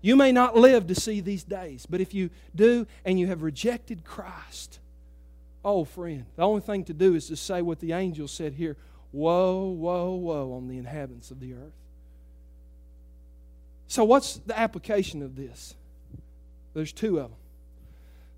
You 0.00 0.16
may 0.16 0.32
not 0.32 0.54
live 0.54 0.86
to 0.88 0.94
see 0.94 1.20
these 1.20 1.44
days, 1.44 1.86
but 1.88 2.00
if 2.00 2.12
you 2.12 2.28
do 2.54 2.86
and 3.04 3.18
you 3.18 3.26
have 3.28 3.42
rejected 3.42 4.04
Christ, 4.04 4.78
oh, 5.64 5.84
friend, 5.84 6.26
the 6.36 6.42
only 6.42 6.60
thing 6.60 6.84
to 6.84 6.92
do 6.92 7.14
is 7.14 7.28
to 7.28 7.36
say 7.36 7.62
what 7.62 7.80
the 7.80 7.92
angel 7.92 8.28
said 8.28 8.54
here 8.54 8.76
Woe, 9.12 9.68
woe, 9.68 10.14
woe 10.14 10.54
on 10.54 10.66
the 10.66 10.76
inhabitants 10.76 11.30
of 11.30 11.38
the 11.38 11.54
earth. 11.54 11.72
So, 13.86 14.02
what's 14.02 14.38
the 14.38 14.58
application 14.58 15.22
of 15.22 15.36
this? 15.36 15.76
There's 16.74 16.92
two 16.92 17.20
of 17.20 17.30
them. 17.30 17.38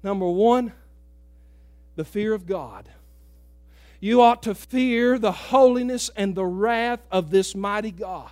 Number 0.02 0.28
one, 0.28 0.72
the 1.96 2.04
fear 2.04 2.32
of 2.32 2.46
God. 2.46 2.88
You 3.98 4.22
ought 4.22 4.42
to 4.44 4.54
fear 4.54 5.18
the 5.18 5.32
holiness 5.32 6.10
and 6.14 6.34
the 6.34 6.44
wrath 6.44 7.00
of 7.10 7.30
this 7.30 7.54
mighty 7.54 7.90
God, 7.90 8.30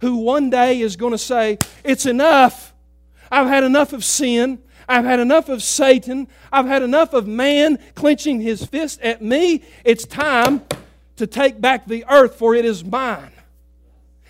who 0.00 0.16
one 0.16 0.50
day 0.50 0.80
is 0.80 0.96
going 0.96 1.12
to 1.12 1.18
say, 1.18 1.58
It's 1.84 2.06
enough. 2.06 2.74
I've 3.30 3.46
had 3.46 3.64
enough 3.64 3.92
of 3.92 4.04
sin. 4.04 4.60
I've 4.88 5.04
had 5.04 5.20
enough 5.20 5.48
of 5.48 5.62
Satan. 5.62 6.28
I've 6.52 6.66
had 6.66 6.82
enough 6.82 7.14
of 7.14 7.26
man 7.26 7.78
clenching 7.94 8.40
his 8.40 8.64
fist 8.64 9.00
at 9.00 9.22
me. 9.22 9.62
It's 9.84 10.04
time 10.04 10.62
to 11.16 11.26
take 11.26 11.60
back 11.60 11.86
the 11.86 12.04
earth, 12.08 12.36
for 12.36 12.54
it 12.54 12.64
is 12.64 12.84
mine. 12.84 13.30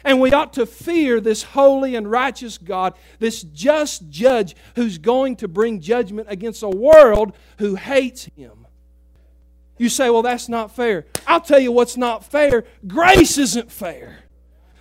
And 0.04 0.20
we 0.20 0.32
ought 0.32 0.52
to 0.54 0.66
fear 0.66 1.18
this 1.18 1.42
holy 1.42 1.94
and 1.94 2.10
righteous 2.10 2.58
God, 2.58 2.94
this 3.18 3.42
just 3.42 4.10
judge 4.10 4.54
who's 4.76 4.98
going 4.98 5.36
to 5.36 5.48
bring 5.48 5.80
judgment 5.80 6.28
against 6.30 6.62
a 6.62 6.68
world 6.68 7.32
who 7.58 7.74
hates 7.74 8.26
him. 8.36 8.63
You 9.76 9.88
say, 9.88 10.10
well, 10.10 10.22
that's 10.22 10.48
not 10.48 10.74
fair. 10.74 11.06
I'll 11.26 11.40
tell 11.40 11.58
you 11.58 11.72
what's 11.72 11.96
not 11.96 12.24
fair 12.24 12.64
grace 12.86 13.38
isn't 13.38 13.70
fair, 13.72 14.24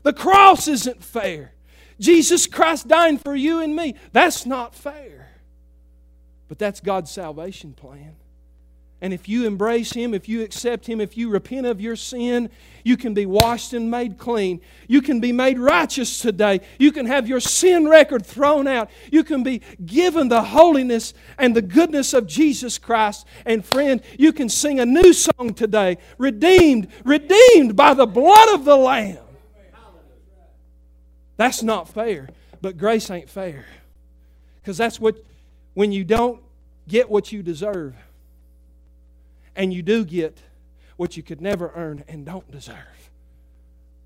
the 0.03 0.13
cross 0.13 0.67
isn't 0.67 1.03
fair. 1.03 1.53
Jesus 1.99 2.47
Christ 2.47 2.87
dying 2.87 3.17
for 3.17 3.35
you 3.35 3.59
and 3.59 3.75
me. 3.75 3.95
That's 4.11 4.45
not 4.45 4.75
fair. 4.75 5.29
But 6.47 6.59
that's 6.59 6.79
God's 6.79 7.11
salvation 7.11 7.73
plan. 7.73 8.15
And 9.03 9.13
if 9.13 9.27
you 9.27 9.45
embrace 9.45 9.91
Him, 9.91 10.13
if 10.13 10.29
you 10.29 10.43
accept 10.43 10.87
Him, 10.87 11.01
if 11.01 11.17
you 11.17 11.29
repent 11.29 11.65
of 11.65 11.81
your 11.81 11.97
sin, 11.97 12.49
you 12.85 12.95
can 12.95 13.13
be 13.13 13.25
washed 13.25 13.73
and 13.73 13.91
made 13.91 14.17
clean. 14.17 14.61
You 14.87 15.01
can 15.01 15.19
be 15.19 15.33
made 15.33 15.59
righteous 15.59 16.21
today. 16.21 16.61
You 16.79 16.93
can 16.93 17.05
have 17.07 17.27
your 17.27 17.41
sin 17.41 17.89
record 17.89 18.25
thrown 18.25 18.65
out. 18.65 18.89
You 19.11 19.25
can 19.25 19.43
be 19.43 19.61
given 19.85 20.29
the 20.29 20.41
holiness 20.41 21.13
and 21.37 21.53
the 21.53 21.61
goodness 21.61 22.13
of 22.13 22.27
Jesus 22.27 22.77
Christ. 22.77 23.27
And 23.45 23.65
friend, 23.65 24.01
you 24.17 24.31
can 24.31 24.47
sing 24.47 24.79
a 24.79 24.85
new 24.85 25.11
song 25.11 25.53
today 25.53 25.97
redeemed, 26.17 26.87
redeemed 27.03 27.75
by 27.75 27.93
the 27.93 28.05
blood 28.05 28.53
of 28.53 28.63
the 28.63 28.77
Lamb. 28.77 29.17
That's 31.35 31.61
not 31.61 31.89
fair. 31.89 32.29
But 32.61 32.77
grace 32.77 33.11
ain't 33.11 33.29
fair. 33.29 33.65
Because 34.61 34.77
that's 34.77 34.97
what, 34.97 35.17
when 35.73 35.91
you 35.91 36.05
don't 36.05 36.41
get 36.87 37.09
what 37.09 37.33
you 37.33 37.43
deserve 37.43 37.95
and 39.55 39.73
you 39.73 39.81
do 39.81 40.05
get 40.05 40.41
what 40.97 41.17
you 41.17 41.23
could 41.23 41.41
never 41.41 41.71
earn 41.75 42.03
and 42.07 42.25
don't 42.25 42.49
deserve. 42.51 42.77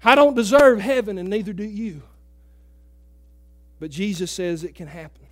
I 0.03 0.15
don't 0.15 0.35
deserve 0.35 0.79
heaven, 0.79 1.17
and 1.17 1.29
neither 1.29 1.53
do 1.53 1.63
you. 1.63 2.01
But 3.79 3.91
Jesus 3.91 4.31
says 4.31 4.63
it 4.63 4.75
can 4.75 4.87
happen. 4.87 5.25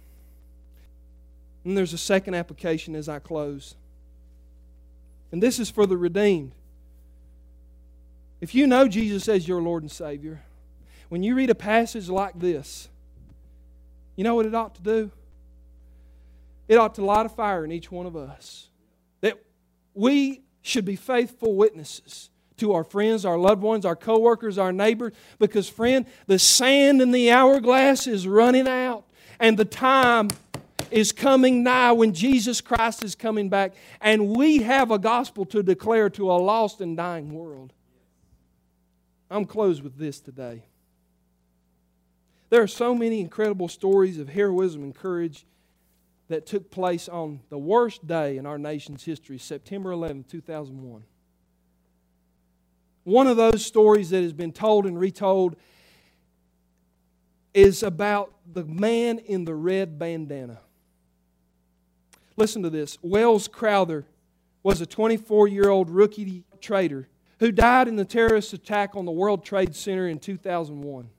And 1.64 1.78
there's 1.78 1.94
a 1.94 1.98
second 1.98 2.36
application 2.36 2.96
as 2.96 3.10
I 3.10 3.20
close. 3.20 3.76
And 5.32 5.42
this 5.42 5.60
is 5.60 5.70
for 5.70 5.86
the 5.86 5.98
redeemed. 5.98 6.54
If 8.42 8.54
you 8.54 8.68
know 8.68 8.88
Jesus 8.88 9.28
as 9.28 9.48
your 9.48 9.62
Lord 9.62 9.82
and 9.82 9.92
Savior, 9.92 10.44
when 11.10 11.24
you 11.24 11.36
read 11.36 11.50
a 11.50 11.56
passage 11.56 12.10
like 12.10 12.40
this, 12.40 12.90
you 14.16 14.24
know 14.24 14.36
what 14.36 14.46
it 14.46 14.54
ought 14.54 14.76
to 14.76 14.82
do? 14.82 15.12
It 16.68 16.78
ought 16.78 16.96
to 16.96 17.06
light 17.06 17.26
a 17.26 17.30
fire 17.30 17.64
in 17.64 17.72
each 17.72 17.92
one 17.92 18.06
of 18.06 18.16
us 18.16 18.70
we 19.96 20.42
should 20.62 20.86
be 20.86 20.96
faithful 20.96 21.56
witnesses 21.56 22.30
to 22.58 22.74
our 22.74 22.84
friends, 22.84 23.26
our 23.26 23.38
loved 23.38 23.62
ones, 23.62 23.86
our 23.86 23.96
coworkers, 23.96 24.58
our 24.58 24.72
neighbors, 24.72 25.14
because, 25.40 25.68
friend, 25.68 26.06
the 26.28 26.40
sand 26.40 27.02
in 27.02 27.12
the 27.12 27.32
hourglass 27.32 28.08
is 28.08 28.28
running 28.28 28.68
out, 28.68 29.06
and 29.40 29.58
the 29.58 29.66
time 29.66 30.30
is 30.92 31.12
coming 31.12 31.64
nigh 31.64 31.92
when 31.92 32.14
Jesus 32.14 32.62
Christ 32.62 33.04
is 33.04 33.16
coming 33.16 33.50
back, 33.50 33.74
and 34.00 34.36
we 34.36 34.60
have 34.60 34.92
a 34.92 35.00
gospel 35.00 35.46
to 35.48 35.64
declare 35.64 36.10
to 36.12 36.32
a 36.32 36.34
lost 36.34 36.80
and 36.82 36.96
dying 36.96 37.34
world. 37.34 37.74
I'm 39.30 39.46
closed 39.46 39.84
with 39.84 39.98
this 39.98 40.20
today. 40.20 40.64
There 42.50 42.62
are 42.62 42.68
so 42.68 42.94
many 42.94 43.20
incredible 43.20 43.68
stories 43.68 44.20
of 44.20 44.30
heroism 44.30 44.84
and 44.84 44.96
courage 44.96 45.46
that 46.28 46.46
took 46.46 46.72
place 46.72 47.08
on 47.08 47.40
the 47.50 47.58
worst 47.58 48.08
day 48.08 48.38
in 48.38 48.46
our 48.46 48.58
nation's 48.58 49.04
history, 49.04 49.38
September 49.38 49.92
11, 49.92 50.26
2001. 50.26 51.04
One 53.04 53.28
of 53.28 53.38
those 53.38 53.64
stories 53.64 54.10
that 54.10 54.24
has 54.24 54.34
been 54.34 54.52
told 54.52 54.86
and 54.88 55.00
retold 55.00 55.56
is 57.54 57.84
about 57.84 58.34
the 58.52 58.66
man 58.66 59.20
in 59.20 59.46
the 59.46 59.54
red 59.54 60.00
bandana. 60.00 60.60
Listen 62.36 62.64
to 62.64 62.70
this. 62.70 62.98
Wells 63.02 63.48
Crowther 63.48 64.06
was 64.64 64.82
a 64.82 64.86
24 64.86 65.48
year 65.48 65.70
old 65.70 65.90
rookie 65.90 66.44
trader 66.60 67.08
who 67.40 67.52
died 67.52 67.88
in 67.88 67.96
the 67.96 68.06
terrorist 68.06 68.54
attack 68.54 68.96
on 68.96 69.06
the 69.06 69.12
World 69.12 69.46
Trade 69.46 69.76
Center 69.76 70.08
in 70.08 70.20
2001. 70.20 71.10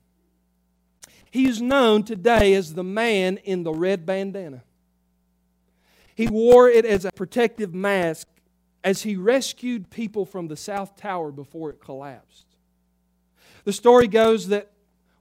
He 1.31 1.47
is 1.47 1.61
known 1.61 2.03
today 2.03 2.53
as 2.53 2.73
the 2.73 2.83
man 2.83 3.37
in 3.37 3.63
the 3.63 3.73
red 3.73 4.05
bandana. 4.05 4.63
He 6.17 6.27
wore 6.27 6.67
it 6.67 6.83
as 6.83 7.05
a 7.05 7.11
protective 7.11 7.75
mask 7.75 8.27
as 8.83 9.03
he 9.03 9.15
rescued 9.15 9.91
people 9.91 10.25
from 10.25 10.47
the 10.47 10.57
South 10.57 10.95
Tower 10.95 11.31
before 11.31 11.69
it 11.69 11.79
collapsed. 11.79 12.47
The 13.65 13.71
story 13.71 14.07
goes 14.07 14.47
that 14.47 14.71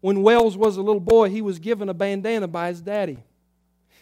when 0.01 0.23
Wells 0.23 0.57
was 0.57 0.79
a 0.79 0.83
little 0.83 1.01
boy, 1.01 1.29
he 1.29 1.43
was 1.43 1.59
given 1.59 1.91
a 1.91 1.95
bandana 1.95 2.49
by 2.49 2.69
his 2.69 2.81
daddy. 2.81 3.19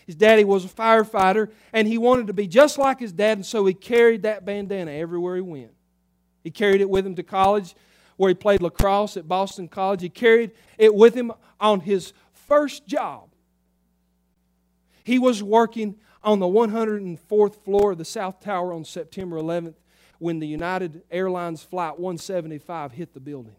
His 0.06 0.14
daddy 0.14 0.44
was 0.44 0.64
a 0.64 0.68
firefighter, 0.68 1.50
and 1.72 1.88
he 1.88 1.98
wanted 1.98 2.28
to 2.28 2.32
be 2.32 2.46
just 2.46 2.78
like 2.78 3.00
his 3.00 3.12
dad, 3.12 3.38
and 3.38 3.46
so 3.46 3.66
he 3.66 3.74
carried 3.74 4.22
that 4.22 4.44
bandana 4.44 4.92
everywhere 4.92 5.34
he 5.34 5.42
went. 5.42 5.72
He 6.44 6.52
carried 6.52 6.80
it 6.80 6.88
with 6.88 7.04
him 7.04 7.16
to 7.16 7.24
college, 7.24 7.74
where 8.16 8.28
he 8.28 8.34
played 8.34 8.62
lacrosse 8.62 9.16
at 9.16 9.26
Boston 9.26 9.66
College. 9.66 10.00
He 10.00 10.10
carried 10.10 10.52
it 10.78 10.94
with 10.94 11.14
him 11.14 11.32
on 11.58 11.80
his 11.80 12.12
first 12.34 12.86
job. 12.86 13.30
He 15.02 15.18
was 15.18 15.42
working 15.42 15.96
on 16.24 16.40
the 16.40 16.46
104th 16.46 17.64
floor 17.64 17.92
of 17.92 17.98
the 17.98 18.04
South 18.04 18.40
Tower 18.40 18.72
on 18.72 18.84
September 18.84 19.36
11th 19.36 19.74
when 20.18 20.38
the 20.38 20.46
United 20.46 21.02
Airlines 21.10 21.62
Flight 21.62 21.98
175 21.98 22.92
hit 22.92 23.12
the 23.14 23.20
building. 23.20 23.56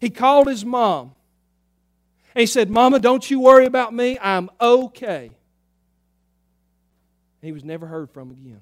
He 0.00 0.10
called 0.10 0.48
his 0.48 0.64
mom 0.64 1.14
and 2.34 2.40
he 2.40 2.46
said, 2.46 2.70
Mama, 2.70 2.98
don't 2.98 3.30
you 3.30 3.40
worry 3.40 3.66
about 3.66 3.94
me. 3.94 4.18
I'm 4.20 4.50
okay. 4.60 5.30
He 7.40 7.52
was 7.52 7.64
never 7.64 7.86
heard 7.86 8.10
from 8.10 8.30
again. 8.30 8.60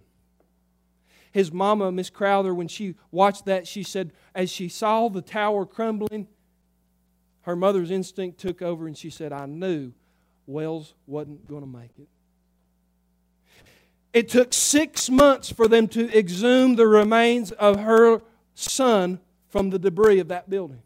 His 1.33 1.51
mama, 1.51 1.91
Miss 1.91 2.11
Crowther, 2.11 2.55
when 2.55 2.69
she 2.69 2.95
watched 3.11 3.47
that, 3.47 3.67
she 3.67 3.83
said, 3.83 4.13
as 4.35 4.51
she 4.51 4.69
saw 4.69 5.09
the 5.09 5.23
tower 5.23 5.67
crumbling, 5.67 6.29
her 7.43 7.57
mother's 7.57 7.91
instinct 7.91 8.39
took 8.39 8.63
over 8.63 8.87
and 8.87 8.97
she 8.97 9.11
said, 9.11 9.33
I 9.33 9.47
knew 9.47 9.93
Wells 10.47 10.95
wasn't 11.07 11.47
going 11.49 11.63
to 11.63 11.67
make 11.69 11.91
it. 11.99 12.09
It 14.13 14.29
took 14.29 14.53
six 14.53 15.11
months 15.11 15.51
for 15.51 15.67
them 15.67 15.89
to 15.89 16.17
exhume 16.17 16.77
the 16.77 16.87
remains 16.87 17.51
of 17.53 17.81
her 17.81 18.23
son 18.55 19.19
from 19.49 19.71
the 19.71 19.79
debris 19.79 20.21
of 20.21 20.29
that 20.29 20.49
building. 20.49 20.83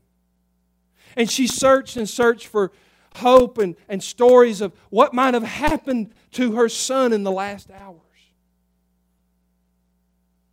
And 1.17 1.31
she 1.31 1.47
searched 1.47 1.97
and 1.97 2.09
searched 2.09 2.47
for 2.47 2.73
hope 3.17 3.59
and, 3.59 3.77
and 3.89 4.03
stories 4.03 4.61
of 4.61 4.73
what 4.91 5.13
might 5.13 5.35
have 5.35 5.43
happened 5.43 6.15
to 6.33 6.53
her 6.53 6.69
son 6.69 7.13
in 7.13 7.23
the 7.23 7.31
last 7.31 7.71
hours. 7.71 8.01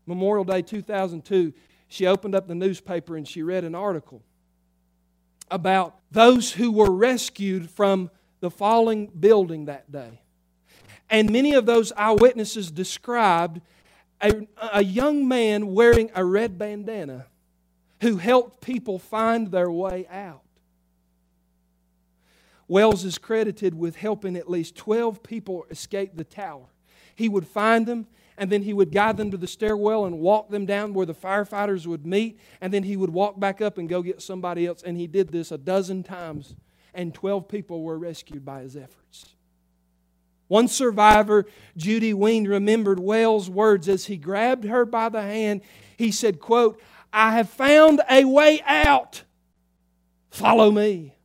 Memorial 0.06 0.44
Day 0.44 0.62
2002, 0.62 1.54
she 1.88 2.06
opened 2.08 2.36
up 2.36 2.48
the 2.48 2.56
newspaper 2.56 3.16
and 3.16 3.28
she 3.28 3.42
read 3.42 3.64
an 3.64 3.76
article 3.76 4.22
about 5.50 5.96
those 6.12 6.52
who 6.52 6.72
were 6.72 6.92
rescued 6.92 7.70
from 7.70 8.10
the 8.46 8.52
falling 8.52 9.08
building 9.08 9.66
that 9.66 9.92
day. 9.92 10.22
And 11.10 11.32
many 11.32 11.56
of 11.56 11.66
those 11.66 11.92
eyewitnesses 11.94 12.70
described 12.70 13.60
a, 14.22 14.48
a 14.72 14.84
young 14.84 15.28
man 15.28 15.74
wearing 15.74 16.12
a 16.14 16.24
red 16.24 16.60
bandana 16.60 17.26
who 18.02 18.18
helped 18.18 18.62
people 18.62 19.00
find 19.00 19.50
their 19.50 19.72
way 19.72 20.06
out. 20.12 20.44
Wells 22.68 23.04
is 23.04 23.18
credited 23.18 23.74
with 23.74 23.96
helping 23.96 24.36
at 24.36 24.48
least 24.48 24.76
12 24.76 25.24
people 25.24 25.66
escape 25.72 26.16
the 26.16 26.24
tower. 26.24 26.68
He 27.16 27.28
would 27.28 27.48
find 27.48 27.88
them, 27.88 28.06
and 28.38 28.52
then 28.52 28.62
he 28.62 28.74
would 28.74 28.92
guide 28.92 29.18
them 29.18 29.32
to 29.32 29.38
the 29.38 29.48
stairwell 29.48 30.06
and 30.06 30.20
walk 30.20 30.52
them 30.52 30.68
down 30.68 30.94
where 30.94 31.08
the 31.08 31.16
firefighters 31.16 31.88
would 31.88 32.06
meet, 32.06 32.40
and 32.62 32.72
then 32.72 32.84
he 32.84 32.96
would 32.96 33.10
walk 33.10 33.40
back 33.40 33.60
up 33.60 33.80
and 33.80 33.90
go 33.90 34.04
get 34.04 34.22
somebody 34.22 34.68
else. 34.68 34.84
And 34.84 34.98
he 34.98 35.08
did 35.08 35.30
this 35.30 35.52
a 35.52 35.58
dozen 35.58 36.04
times 36.04 36.54
and 36.96 37.14
12 37.14 37.48
people 37.48 37.84
were 37.84 37.98
rescued 37.98 38.46
by 38.46 38.62
his 38.62 38.76
efforts. 38.76 39.36
One 40.48 40.68
survivor, 40.68 41.46
Judy 41.76 42.14
Ween, 42.14 42.48
remembered 42.48 43.00
Wells' 43.00 43.50
words 43.50 43.90
as 43.90 44.06
he 44.06 44.18
grabbed 44.18 44.66
her 44.66 44.86
by 44.86 45.10
the 45.10 45.22
hand. 45.22 45.62
He 45.98 46.12
said, 46.12 46.40
quote, 46.40 46.82
I 47.12 47.32
have 47.32 47.50
found 47.50 48.02
a 48.10 48.26
way 48.26 48.62
out. 48.66 49.24
Follow 50.30 50.70
me. 50.70 51.16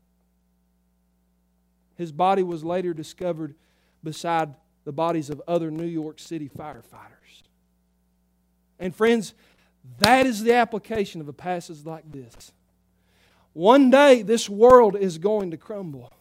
His 1.97 2.13
body 2.13 2.43
was 2.43 2.65
later 2.65 2.95
discovered 2.95 3.55
beside 4.03 4.55
the 4.85 4.93
bodies 4.93 5.29
of 5.29 5.43
other 5.47 5.71
New 5.71 5.87
York 5.87 6.19
City 6.19 6.49
firefighters. 6.49 7.43
And 8.79 8.95
friends, 8.95 9.35
that 9.99 10.25
is 10.25 10.43
the 10.43 10.55
application 10.55 11.21
of 11.21 11.29
a 11.29 11.33
passage 11.35 11.85
like 11.85 12.11
this. 12.11 12.53
One 13.53 13.91
day, 13.91 14.23
this 14.23 14.49
world 14.49 14.97
is 14.97 15.19
going 15.19 15.51
to 15.51 15.57
crumble. 15.57 16.13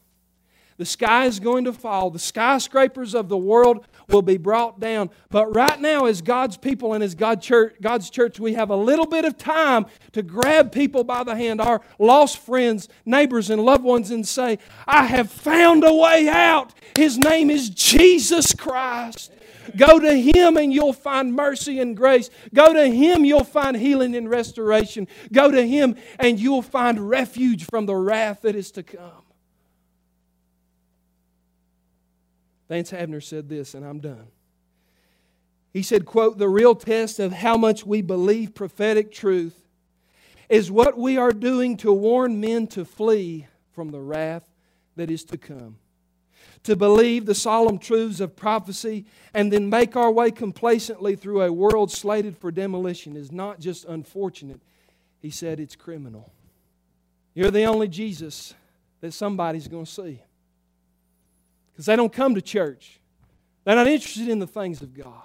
The 0.77 0.85
sky 0.85 1.25
is 1.25 1.41
going 1.41 1.65
to 1.65 1.73
fall. 1.73 2.09
The 2.09 2.19
skyscrapers 2.19 3.13
of 3.13 3.27
the 3.27 3.37
world 3.37 3.85
will 4.07 4.21
be 4.21 4.37
brought 4.37 4.79
down. 4.79 5.09
But 5.29 5.53
right 5.53 5.79
now, 5.79 6.05
as 6.05 6.21
God's 6.21 6.55
people 6.55 6.93
and 6.93 7.03
as 7.03 7.15
God 7.15 7.41
church, 7.41 7.75
God's 7.81 8.09
church, 8.09 8.39
we 8.39 8.53
have 8.53 8.69
a 8.69 8.77
little 8.77 9.05
bit 9.05 9.25
of 9.25 9.37
time 9.37 9.87
to 10.13 10.23
grab 10.23 10.71
people 10.71 11.03
by 11.03 11.25
the 11.25 11.35
hand, 11.35 11.59
our 11.59 11.81
lost 11.99 12.37
friends, 12.37 12.87
neighbors, 13.05 13.49
and 13.49 13.61
loved 13.61 13.83
ones, 13.83 14.09
and 14.09 14.25
say, 14.25 14.57
I 14.87 15.03
have 15.05 15.29
found 15.29 15.83
a 15.83 15.93
way 15.93 16.29
out. 16.29 16.73
His 16.95 17.17
name 17.17 17.49
is 17.49 17.69
Jesus 17.69 18.53
Christ. 18.53 19.33
Go 19.75 19.99
to 19.99 20.13
Him 20.13 20.57
and 20.57 20.73
you'll 20.73 20.93
find 20.93 21.33
mercy 21.33 21.79
and 21.79 21.95
grace. 21.95 22.29
Go 22.53 22.73
to 22.73 22.87
Him, 22.87 23.25
you'll 23.25 23.43
find 23.43 23.77
healing 23.77 24.15
and 24.15 24.29
restoration. 24.29 25.07
Go 25.31 25.51
to 25.51 25.65
Him 25.65 25.95
and 26.19 26.39
you'll 26.39 26.61
find 26.61 27.09
refuge 27.09 27.65
from 27.65 27.85
the 27.85 27.95
wrath 27.95 28.41
that 28.41 28.55
is 28.55 28.71
to 28.71 28.83
come. 28.83 29.23
Vance 32.67 32.91
Havner 32.91 33.23
said 33.23 33.49
this, 33.49 33.73
and 33.73 33.83
I'm 33.83 33.99
done. 33.99 34.27
He 35.73 35.81
said, 35.83 36.05
quote, 36.05 36.37
the 36.37 36.49
real 36.49 36.75
test 36.75 37.19
of 37.19 37.31
how 37.31 37.57
much 37.57 37.85
we 37.85 38.01
believe 38.01 38.53
prophetic 38.53 39.11
truth 39.11 39.65
is 40.49 40.71
what 40.71 40.97
we 40.97 41.17
are 41.17 41.31
doing 41.31 41.77
to 41.77 41.93
warn 41.93 42.39
men 42.39 42.67
to 42.67 42.85
flee 42.85 43.47
from 43.71 43.91
the 43.91 43.99
wrath 43.99 44.49
that 44.95 45.11
is 45.11 45.23
to 45.25 45.37
come 45.37 45.77
to 46.63 46.75
believe 46.75 47.25
the 47.25 47.35
solemn 47.35 47.77
truths 47.77 48.19
of 48.19 48.35
prophecy 48.35 49.05
and 49.33 49.51
then 49.51 49.69
make 49.69 49.95
our 49.95 50.11
way 50.11 50.31
complacently 50.31 51.15
through 51.15 51.41
a 51.41 51.51
world 51.51 51.91
slated 51.91 52.37
for 52.37 52.51
demolition 52.51 53.15
is 53.15 53.31
not 53.31 53.59
just 53.59 53.85
unfortunate, 53.85 54.61
he 55.19 55.29
said 55.29 55.59
it's 55.59 55.75
criminal. 55.75 56.31
You're 57.33 57.51
the 57.51 57.63
only 57.63 57.87
Jesus 57.87 58.53
that 59.01 59.13
somebody's 59.13 59.67
going 59.67 59.85
to 59.85 59.91
see. 59.91 60.21
Because 61.71 61.85
they 61.85 61.95
don't 61.95 62.11
come 62.11 62.35
to 62.35 62.41
church, 62.41 62.99
they're 63.63 63.75
not 63.75 63.87
interested 63.87 64.27
in 64.27 64.39
the 64.39 64.47
things 64.47 64.81
of 64.81 64.93
God. 64.93 65.23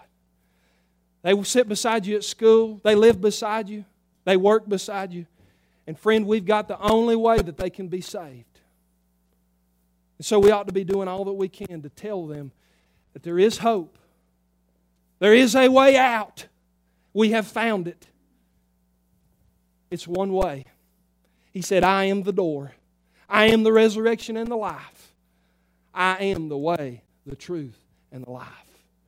They 1.22 1.34
will 1.34 1.44
sit 1.44 1.68
beside 1.68 2.06
you 2.06 2.16
at 2.16 2.24
school, 2.24 2.80
they 2.84 2.94
live 2.94 3.20
beside 3.20 3.68
you, 3.68 3.84
they 4.24 4.36
work 4.36 4.68
beside 4.68 5.12
you. 5.12 5.26
And 5.86 5.98
friend, 5.98 6.26
we've 6.26 6.46
got 6.46 6.68
the 6.68 6.80
only 6.80 7.16
way 7.16 7.38
that 7.38 7.56
they 7.56 7.70
can 7.70 7.88
be 7.88 8.00
saved. 8.00 8.53
And 10.18 10.24
so 10.24 10.38
we 10.38 10.50
ought 10.50 10.66
to 10.66 10.72
be 10.72 10.84
doing 10.84 11.08
all 11.08 11.24
that 11.24 11.32
we 11.32 11.48
can 11.48 11.82
to 11.82 11.88
tell 11.88 12.26
them 12.26 12.52
that 13.12 13.22
there 13.22 13.38
is 13.38 13.58
hope. 13.58 13.98
There 15.18 15.34
is 15.34 15.54
a 15.54 15.68
way 15.68 15.96
out. 15.96 16.46
We 17.12 17.30
have 17.30 17.46
found 17.46 17.88
it. 17.88 18.06
It's 19.90 20.06
one 20.06 20.32
way. 20.32 20.64
He 21.52 21.62
said, 21.62 21.84
I 21.84 22.04
am 22.04 22.24
the 22.24 22.32
door. 22.32 22.72
I 23.28 23.46
am 23.46 23.62
the 23.62 23.72
resurrection 23.72 24.36
and 24.36 24.50
the 24.50 24.56
life. 24.56 25.12
I 25.94 26.16
am 26.18 26.48
the 26.48 26.58
way, 26.58 27.02
the 27.24 27.36
truth, 27.36 27.78
and 28.10 28.24
the 28.24 28.30
life. 28.30 28.63